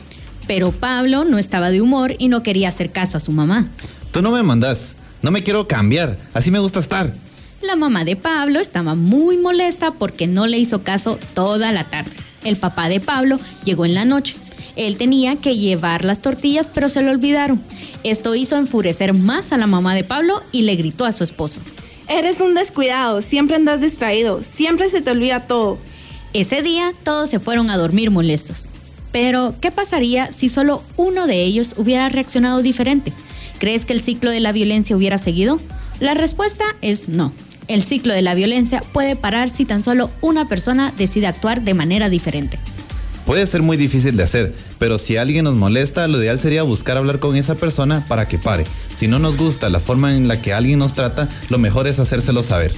[0.48, 3.70] Pero Pablo no estaba de humor y no quería hacer caso a su mamá.
[4.12, 7.14] Tú no me mandás, no me quiero cambiar, así me gusta estar.
[7.62, 12.12] La mamá de Pablo estaba muy molesta porque no le hizo caso toda la tarde.
[12.44, 14.36] El papá de Pablo llegó en la noche.
[14.76, 17.62] Él tenía que llevar las tortillas, pero se lo olvidaron.
[18.04, 21.62] Esto hizo enfurecer más a la mamá de Pablo y le gritó a su esposo.
[22.08, 25.78] Eres un descuidado, siempre andas distraído, siempre se te olvida todo.
[26.34, 28.70] Ese día todos se fueron a dormir molestos.
[29.12, 33.14] Pero, ¿qué pasaría si solo uno de ellos hubiera reaccionado diferente?
[33.60, 35.58] ¿Crees que el ciclo de la violencia hubiera seguido?
[36.02, 37.32] La respuesta es no.
[37.68, 41.74] El ciclo de la violencia puede parar si tan solo una persona decide actuar de
[41.74, 42.60] manera diferente.
[43.26, 46.98] Puede ser muy difícil de hacer, pero si alguien nos molesta, lo ideal sería buscar
[46.98, 48.66] hablar con esa persona para que pare.
[48.94, 51.98] Si no nos gusta la forma en la que alguien nos trata, lo mejor es
[51.98, 52.72] hacérselo saber.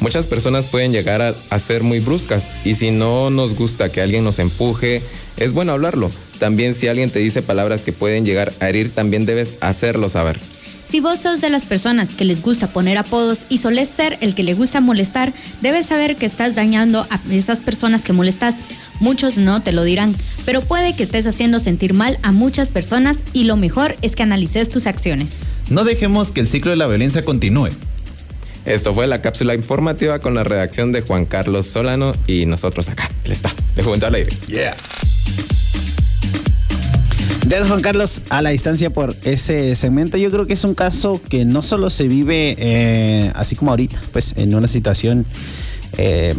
[0.00, 4.02] Muchas personas pueden llegar a, a ser muy bruscas y si no nos gusta que
[4.02, 5.02] alguien nos empuje,
[5.38, 6.10] es bueno hablarlo.
[6.38, 10.38] También si alguien te dice palabras que pueden llegar a herir, también debes hacerlo saber.
[10.88, 14.34] Si vos sos de las personas que les gusta poner apodos y solés ser el
[14.34, 18.54] que le gusta molestar, debes saber que estás dañando a esas personas que molestas.
[19.00, 23.22] Muchos no te lo dirán, pero puede que estés haciendo sentir mal a muchas personas
[23.32, 25.34] y lo mejor es que analices tus acciones.
[25.70, 27.70] No dejemos que el ciclo de la violencia continúe.
[28.64, 33.10] Esto fue la cápsula informativa con la redacción de Juan Carlos Solano y nosotros acá,
[33.24, 34.30] el está, de Juventud al Aire.
[34.46, 34.76] Yeah.
[37.48, 40.18] Gracias Juan Carlos a la distancia por ese segmento.
[40.18, 43.98] Yo creo que es un caso que no solo se vive eh, así como ahorita,
[44.12, 45.24] pues en una situación
[45.96, 46.34] eh,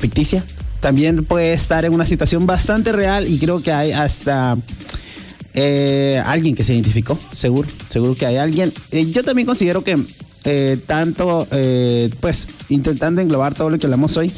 [0.00, 0.42] ficticia,
[0.80, 4.56] también puede estar en una situación bastante real y creo que hay hasta
[5.54, 8.72] eh, alguien que se identificó, seguro, seguro que hay alguien.
[8.90, 9.96] Eh, yo también considero que
[10.44, 11.46] eh, tanto,
[12.20, 14.32] pues intentando englobar todo lo que hablamos hoy,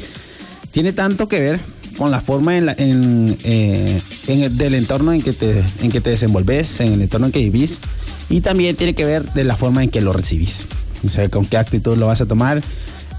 [0.71, 1.59] tiene tanto que ver
[1.97, 6.01] con la forma en la- en, en el- del entorno en que, te, en que
[6.01, 7.79] te desenvolves, en el entorno en que vivís,
[8.29, 10.65] y también tiene que ver de la forma en que lo recibís.
[11.05, 12.61] O sea, con qué actitud lo vas a tomar,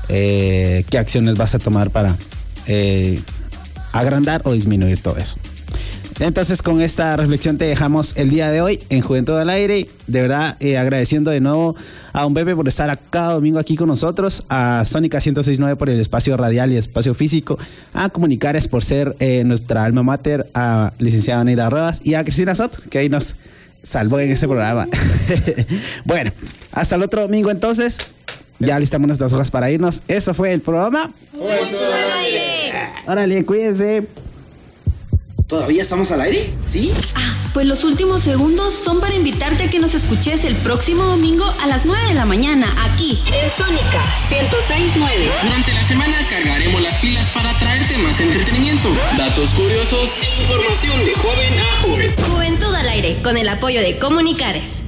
[0.08, 2.16] qué acciones vas a tomar para
[2.66, 3.20] eh,
[3.92, 5.36] agrandar o disminuir todo eso.
[6.20, 9.88] Entonces con esta reflexión te dejamos el día de hoy en Juventud al Aire.
[10.06, 11.74] De verdad eh, agradeciendo de nuevo
[12.12, 15.98] a un Pepe por estar cada domingo aquí con nosotros, a Sónica 1069 por el
[15.98, 17.58] espacio radial y espacio físico,
[17.92, 22.54] a Comunicares por ser eh, nuestra alma mater, a licenciada Neida Ruedas y a Cristina
[22.54, 23.34] Sot, que ahí nos
[23.82, 24.86] salvó en ese programa.
[26.04, 26.30] bueno,
[26.70, 27.98] hasta el otro domingo entonces.
[28.59, 30.03] Ya listamos nuestras hojas para irnos.
[30.09, 31.11] Eso fue el programa.
[33.07, 34.07] Órale, cuídense.
[35.46, 36.55] ¿Todavía estamos al aire?
[36.66, 36.92] ¿Sí?
[37.53, 41.66] Pues los últimos segundos son para invitarte a que nos escuches el próximo domingo a
[41.66, 45.30] las 9 de la mañana aquí en Sónica 1069.
[45.42, 48.88] Durante la semana cargaremos las pilas para traerte más entretenimiento,
[49.18, 52.11] datos curiosos e información de joven a joven.
[52.30, 54.82] Juventud al aire con el apoyo de Comunicares.